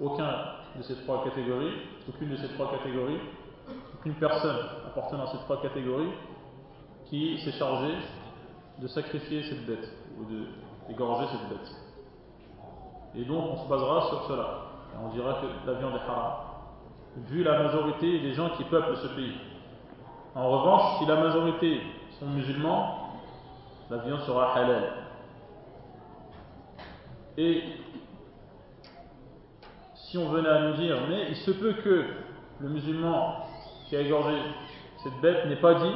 aucun 0.00 0.30
de 0.76 0.82
ces 0.82 0.94
trois 1.02 1.24
catégories, 1.24 1.74
aucune 2.08 2.30
de 2.30 2.36
ces 2.36 2.48
trois 2.54 2.70
catégories, 2.70 3.20
aucune 3.94 4.14
personne 4.14 4.56
appartenant 4.86 5.24
à 5.24 5.26
ces 5.28 5.38
trois 5.38 5.60
catégories 5.60 6.12
qui 7.06 7.38
s'est 7.38 7.52
chargée 7.52 7.94
de 8.78 8.86
sacrifier 8.86 9.42
cette 9.42 9.66
bête 9.66 9.92
ou 10.18 10.24
d'égorger 10.88 11.26
cette 11.32 11.48
bête. 11.48 11.76
Et 13.14 13.24
donc 13.24 13.44
on 13.52 13.64
se 13.64 13.68
basera 13.68 14.08
sur 14.08 14.28
cela. 14.28 14.66
On 15.02 15.08
dira 15.08 15.40
que 15.40 15.70
la 15.70 15.78
viande 15.78 15.94
est 15.94 16.10
haram. 16.10 16.32
Vu 17.28 17.42
la 17.42 17.62
majorité 17.62 18.20
des 18.20 18.32
gens 18.34 18.50
qui 18.50 18.64
peuplent 18.64 18.96
ce 18.96 19.08
pays. 19.08 19.34
En 20.34 20.48
revanche, 20.48 20.98
si 20.98 21.06
la 21.06 21.16
majorité 21.16 21.80
sont 22.18 22.26
musulmans, 22.26 23.14
la 23.90 23.98
viande 23.98 24.20
sera 24.20 24.54
halal. 24.54 24.92
Et 27.36 27.62
si 29.94 30.18
on 30.18 30.28
venait 30.28 30.48
à 30.48 30.68
nous 30.68 30.76
dire, 30.76 30.96
mais 31.08 31.28
il 31.30 31.36
se 31.36 31.50
peut 31.50 31.72
que 31.84 32.04
le 32.60 32.68
musulman 32.68 33.46
qui 33.88 33.96
a 33.96 34.00
égorgé 34.00 34.36
cette 35.02 35.20
bête 35.22 35.46
n'ait 35.46 35.56
pas 35.56 35.74
dit, 35.74 35.94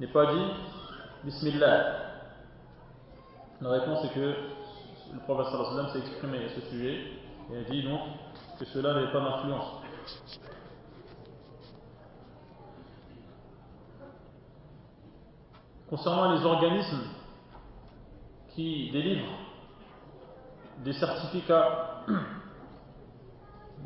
n'ait 0.00 0.08
pas 0.08 0.34
dit 0.34 0.46
Bismillah. 1.22 1.96
La 3.60 3.70
réponse 3.70 4.04
est 4.04 4.14
que 4.14 4.34
le 5.12 5.20
prophète 5.20 5.46
s'est 5.92 5.98
exprimé 6.00 6.44
à 6.44 6.48
ce 6.48 6.60
sujet 6.68 7.02
et 7.52 7.58
a 7.58 7.70
dit 7.70 7.84
donc 7.84 8.00
que 8.58 8.64
cela 8.64 8.94
n'avait 8.94 9.12
pas 9.12 9.20
d'influence. 9.20 9.80
Concernant 15.88 16.32
les 16.32 16.44
organismes 16.44 17.04
qui 18.54 18.90
délivrent 18.90 19.38
des 20.78 20.94
certificats 20.94 22.04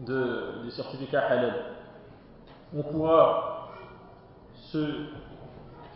de, 0.07 0.63
des 0.65 0.71
certificats 0.71 1.27
halal, 1.27 1.65
on 2.77 2.83
pourra 2.83 3.71
se 4.55 5.07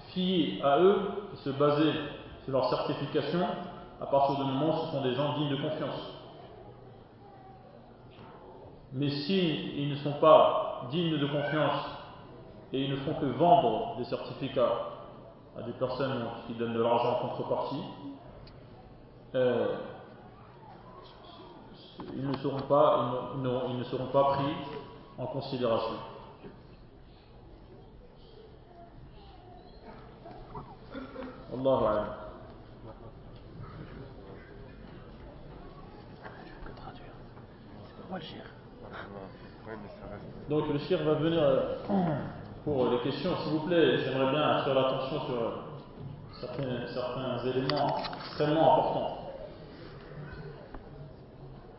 fier 0.08 0.60
à 0.64 0.80
eux 0.80 1.00
et 1.32 1.36
se 1.36 1.50
baser 1.50 1.92
sur 2.44 2.52
leur 2.52 2.68
certification 2.68 3.46
à 4.00 4.06
partir 4.06 4.36
du 4.36 4.44
moment 4.44 4.74
où 4.74 4.86
ce 4.86 4.92
sont 4.92 5.02
des 5.02 5.14
gens 5.14 5.38
dignes 5.38 5.50
de 5.50 5.62
confiance. 5.62 6.18
Mais 8.92 9.08
s'ils 9.08 9.78
ils 9.78 9.90
ne 9.90 9.96
sont 9.96 10.14
pas 10.14 10.88
dignes 10.90 11.18
de 11.18 11.26
confiance 11.26 11.86
et 12.72 12.84
ils 12.84 12.90
ne 12.90 12.96
font 12.96 13.14
que 13.14 13.26
vendre 13.26 13.96
des 13.98 14.04
certificats 14.04 14.91
à 15.58 15.62
des 15.62 15.72
personnes 15.72 16.26
qui 16.46 16.54
donnent 16.54 16.74
de 16.74 16.82
l'argent 16.82 17.18
en 17.18 17.28
contrepartie, 17.28 17.84
euh, 19.34 19.76
ils 22.14 22.28
ne 22.28 22.36
seront 22.38 22.60
pas, 22.62 23.32
ils 23.36 23.42
ne, 23.42 23.50
ils 23.70 23.78
ne 23.78 23.84
seront 23.84 24.06
pas 24.06 24.34
pris 24.34 24.54
en 25.18 25.26
considération. 25.26 25.94
Allahu 31.54 31.84
a'lam. 31.84 32.06
Donc 40.50 40.68
le 40.68 40.78
shir 40.80 41.02
va 41.02 41.14
venir 41.14 41.42
euh, 41.42 41.76
pour 42.64 42.90
les 42.90 42.98
questions, 42.98 43.30
s'il 43.42 43.52
vous 43.52 43.66
plaît. 43.66 43.98
J'aimerais 43.98 44.30
bien 44.30 44.42
attirer 44.42 44.74
l'attention 44.74 45.20
sur 45.20 45.34
euh, 45.34 46.86
certains, 46.92 47.44
éléments 47.46 47.96
extrêmement 48.26 48.74
importants. 48.74 49.18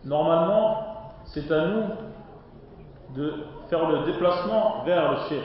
Normalement, 0.04 1.14
c'est 1.26 1.50
à 1.52 1.68
nous 1.68 1.84
de 3.16 3.46
faire 3.70 3.90
le 3.90 4.06
déplacement 4.12 4.84
vers 4.86 5.12
le 5.12 5.18
shir. 5.30 5.44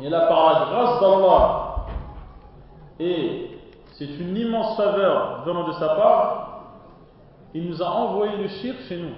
Et 0.00 0.08
là, 0.08 0.26
par 0.26 0.52
la 0.52 0.66
grâce 0.70 1.00
d'Allah, 1.00 1.86
et 3.00 3.58
c'est 3.92 4.04
une 4.04 4.36
immense 4.36 4.76
faveur 4.76 5.42
venant 5.46 5.66
de 5.66 5.72
sa 5.72 5.88
part, 5.88 6.62
il 7.54 7.68
nous 7.68 7.82
a 7.82 7.86
envoyé 7.86 8.36
le 8.36 8.48
shir 8.48 8.74
chez 8.88 8.98
nous. 8.98 9.14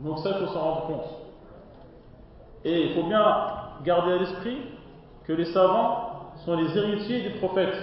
Donc 0.00 0.18
ça, 0.18 0.30
il 0.30 0.46
faut 0.46 0.52
s'en 0.52 0.60
rendre 0.60 0.86
compte. 0.86 1.23
Et 2.64 2.86
il 2.86 2.94
faut 2.94 3.02
bien 3.02 3.24
garder 3.84 4.12
à 4.12 4.18
l'esprit 4.18 4.58
que 5.26 5.32
les 5.32 5.44
savants 5.46 6.32
sont 6.44 6.56
les 6.56 6.76
héritiers 6.76 7.22
des 7.22 7.38
prophètes. 7.38 7.76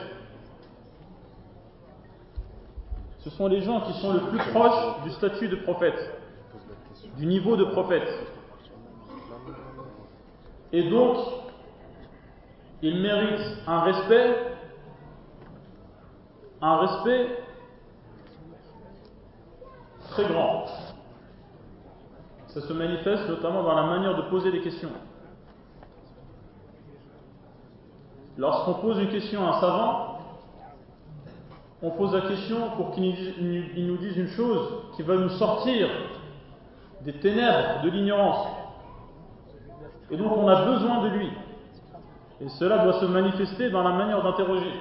Ce 3.19 3.29
sont 3.29 3.47
les 3.47 3.61
gens 3.61 3.81
qui 3.81 3.93
sont 4.01 4.13
le 4.13 4.21
plus 4.21 4.39
proches 4.51 5.03
du 5.03 5.11
statut 5.11 5.47
de 5.47 5.57
prophète, 5.57 6.19
du 7.17 7.27
niveau 7.27 7.55
de 7.55 7.65
prophète. 7.65 8.09
Et 10.73 10.89
donc, 10.89 11.17
ils 12.81 12.99
méritent 12.99 13.57
un 13.67 13.81
respect, 13.81 14.35
un 16.61 16.77
respect 16.77 17.27
très 20.09 20.25
grand. 20.25 20.65
Ça 22.53 22.59
se 22.59 22.73
manifeste 22.73 23.29
notamment 23.29 23.63
dans 23.63 23.75
la 23.75 23.83
manière 23.83 24.17
de 24.17 24.23
poser 24.23 24.51
des 24.51 24.59
questions. 24.59 24.89
Lorsqu'on 28.37 28.73
pose 28.73 28.99
une 28.99 29.09
question 29.09 29.45
à 29.47 29.55
un 29.55 29.61
savant, 29.61 30.19
on 31.81 31.91
pose 31.91 32.13
la 32.13 32.21
question 32.21 32.57
pour 32.75 32.91
qu'il 32.91 33.15
nous 33.87 33.97
dise 33.97 34.17
une 34.17 34.27
chose 34.27 34.67
qui 34.95 35.01
va 35.03 35.15
nous 35.15 35.29
sortir 35.29 35.87
des 37.05 37.13
ténèbres 37.13 37.83
de 37.83 37.89
l'ignorance. 37.89 38.47
Et 40.09 40.17
donc 40.17 40.35
on 40.35 40.47
a 40.49 40.65
besoin 40.65 41.03
de 41.03 41.07
lui. 41.07 41.29
Et 42.41 42.49
cela 42.49 42.79
doit 42.79 42.99
se 42.99 43.05
manifester 43.05 43.69
dans 43.69 43.81
la 43.81 43.91
manière 43.91 44.21
d'interroger. 44.23 44.73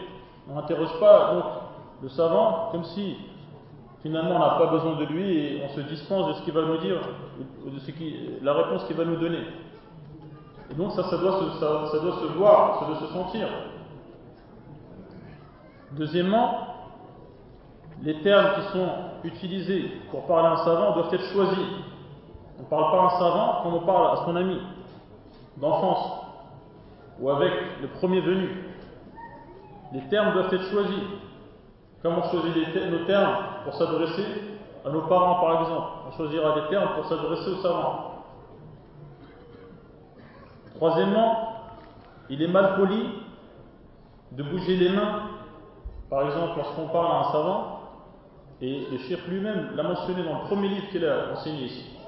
On 0.50 0.56
n'interroge 0.56 0.98
pas 0.98 1.34
donc 1.34 1.44
le 2.02 2.08
savant 2.08 2.70
comme 2.72 2.82
si 2.82 3.16
finalement 4.02 4.36
on 4.36 4.38
n'a 4.38 4.58
pas 4.58 4.66
besoin 4.66 4.96
de 4.96 5.04
lui 5.04 5.38
et 5.38 5.62
on 5.64 5.74
se 5.74 5.80
dispense 5.80 6.28
de 6.28 6.32
ce 6.34 6.42
qu'il 6.42 6.54
va 6.54 6.62
nous 6.62 6.78
dire, 6.78 7.00
de 7.66 7.78
ce 7.78 7.90
qui, 7.90 8.30
la 8.42 8.54
réponse 8.54 8.84
qu'il 8.84 8.96
va 8.96 9.04
nous 9.04 9.16
donner. 9.16 9.42
Et 10.70 10.74
donc 10.74 10.92
ça, 10.92 11.02
ça 11.04 11.18
doit, 11.18 11.40
se, 11.40 11.60
doit 11.60 12.20
se 12.20 12.32
voir, 12.36 12.80
ça 12.80 12.86
doit 12.86 13.00
se 13.00 13.12
sentir. 13.12 13.48
Deuxièmement, 15.92 16.66
les 18.02 18.20
termes 18.22 18.54
qui 18.54 18.72
sont 18.72 18.88
utilisés 19.24 19.90
pour 20.10 20.26
parler 20.26 20.48
à 20.48 20.52
un 20.52 20.64
savant 20.64 20.92
doivent 20.94 21.12
être 21.12 21.24
choisis. 21.32 21.66
On 22.58 22.62
ne 22.62 22.66
parle 22.68 22.92
pas 22.92 23.02
à 23.02 23.06
un 23.06 23.18
savant 23.18 23.62
comme 23.62 23.74
on 23.74 23.80
parle 23.80 24.18
à 24.18 24.24
son 24.24 24.36
ami 24.36 24.58
d'enfance 25.56 26.20
ou 27.20 27.28
avec 27.30 27.52
le 27.82 27.88
premier 27.88 28.20
venu. 28.20 28.48
Les 29.92 30.02
termes 30.08 30.32
doivent 30.32 30.54
être 30.54 30.70
choisis. 30.70 31.02
Comme 32.02 32.14
on 32.14 32.90
nos 32.90 33.04
termes 33.04 33.36
pour 33.64 33.74
s'adresser 33.74 34.24
à 34.84 34.90
nos 34.90 35.02
parents, 35.02 35.40
par 35.40 35.62
exemple, 35.62 35.86
on 36.08 36.16
choisira 36.16 36.60
des 36.60 36.68
termes 36.68 36.94
pour 36.94 37.06
s'adresser 37.06 37.50
aux 37.50 37.62
savants. 37.62 38.24
Troisièmement, 40.76 41.36
il 42.30 42.42
est 42.42 42.48
mal 42.48 42.76
poli 42.76 43.04
de 44.32 44.42
bouger 44.42 44.76
les 44.76 44.90
mains, 44.90 45.22
par 46.08 46.22
exemple, 46.22 46.52
lorsqu'on 46.56 46.88
parle 46.88 47.06
à 47.06 47.18
un 47.18 47.32
savant, 47.32 47.80
et 48.62 48.86
le 48.90 48.98
chef 48.98 49.26
lui-même 49.28 49.74
l'a 49.74 49.82
mentionné 49.82 50.22
dans 50.22 50.42
le 50.42 50.44
premier 50.46 50.68
livre 50.68 50.88
qu'il 50.90 51.04
a 51.04 51.32
enseigné 51.32 51.64
ici. 51.64 51.98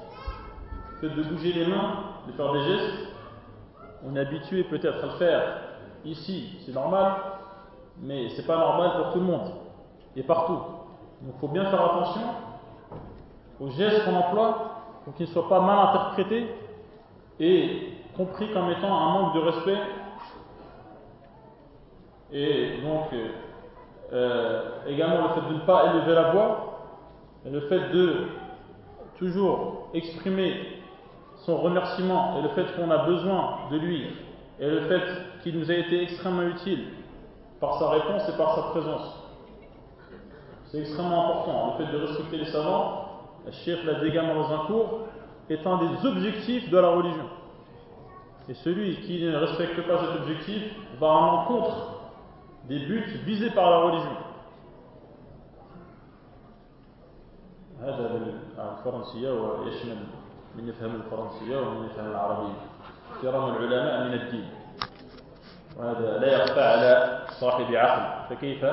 Le 1.02 1.08
fait 1.08 1.14
de 1.14 1.22
bouger 1.22 1.52
les 1.52 1.66
mains, 1.66 2.04
de 2.26 2.32
faire 2.32 2.52
des 2.52 2.62
gestes, 2.62 3.08
on 4.04 4.16
est 4.16 4.20
habitué 4.20 4.64
peut-être 4.64 5.02
à 5.02 5.06
le 5.06 5.12
faire 5.12 5.42
ici, 6.04 6.58
c'est 6.64 6.72
normal, 6.74 7.12
mais 8.00 8.28
c'est 8.30 8.46
pas 8.46 8.56
normal 8.56 8.92
pour 8.96 9.12
tout 9.12 9.20
le 9.20 9.26
monde 9.26 9.50
et 10.16 10.22
partout. 10.22 10.58
Il 11.24 11.32
faut 11.40 11.48
bien 11.48 11.64
faire 11.66 11.84
attention 11.84 12.22
aux 13.60 13.70
gestes 13.70 14.04
qu'on 14.04 14.16
emploie 14.16 14.82
pour 15.04 15.14
qu'ils 15.14 15.26
ne 15.26 15.32
soient 15.32 15.48
pas 15.48 15.60
mal 15.60 15.88
interprétés 15.88 16.48
et 17.38 17.92
compris 18.16 18.52
comme 18.52 18.70
étant 18.70 18.92
un 18.92 19.12
manque 19.12 19.34
de 19.34 19.40
respect. 19.40 19.78
Et 22.32 22.80
donc 22.82 23.06
euh, 24.12 24.62
également 24.86 25.28
le 25.28 25.40
fait 25.40 25.48
de 25.48 25.54
ne 25.54 25.60
pas 25.60 25.94
élever 25.94 26.14
la 26.14 26.32
voix, 26.32 26.72
et 27.46 27.50
le 27.50 27.60
fait 27.62 27.90
de 27.90 28.28
toujours 29.18 29.88
exprimer 29.94 30.80
son 31.36 31.56
remerciement 31.56 32.38
et 32.38 32.42
le 32.42 32.48
fait 32.50 32.64
qu'on 32.76 32.90
a 32.90 32.98
besoin 32.98 33.58
de 33.70 33.78
lui 33.78 34.06
et 34.60 34.68
le 34.68 34.82
fait 34.82 35.02
qu'il 35.42 35.58
nous 35.58 35.70
a 35.70 35.74
été 35.74 36.02
extrêmement 36.02 36.42
utile 36.42 36.84
par 37.60 37.78
sa 37.78 37.90
réponse 37.90 38.28
et 38.28 38.36
par 38.36 38.54
sa 38.54 38.62
présence. 38.70 39.21
C'est 40.71 40.79
extrêmement 40.79 41.23
important. 41.23 41.77
Le 41.79 41.85
fait 41.85 41.91
de 41.91 41.97
respecter 42.05 42.37
les 42.37 42.51
savants, 42.51 43.05
la 43.45 43.51
chef 43.51 43.83
l'a 43.85 44.01
dit 44.01 44.07
également 44.07 44.35
dans 44.35 44.53
un 44.53 44.65
cours, 44.65 44.99
est 45.49 45.65
un 45.65 45.77
des 45.77 46.05
objectifs 46.05 46.69
de 46.69 46.77
la 46.77 46.89
religion. 46.89 47.25
Et 48.49 48.53
celui 48.53 48.97
qui 49.01 49.23
ne 49.23 49.35
respecte 49.35 49.87
pas 49.87 49.99
cet 49.99 50.21
objectif 50.21 50.63
va 50.99 51.07
à 51.07 51.21
l'encontre 51.21 51.75
des 52.65 52.79
buts 52.79 53.19
visés 53.25 53.51
par 53.51 53.69
la 53.71 53.77
religion. 53.79 54.17
هذا 57.81 58.33
الفرنسية 58.57 59.31
ويشمل 59.31 59.97
من 60.55 60.69
يفهم 60.69 60.95
الفرنسية 60.95 61.57
ومن 61.57 61.85
يفهم 61.85 62.11
العربية 62.11 62.53
احترام 63.15 63.55
العلماء 63.55 64.07
من 64.07 64.13
الدين 64.13 64.49
وهذا 65.77 66.17
لا 66.17 66.27
يخفى 66.35 66.61
على 66.61 67.19
صاحب 67.39 67.75
عقل 67.75 68.35
فكيف 68.35 68.65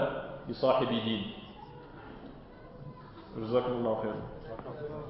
بصاحب 0.49 0.89
دين 0.89 1.33
جزاكم 3.37 3.73
الله 3.73 4.03
خيرا 4.03 4.23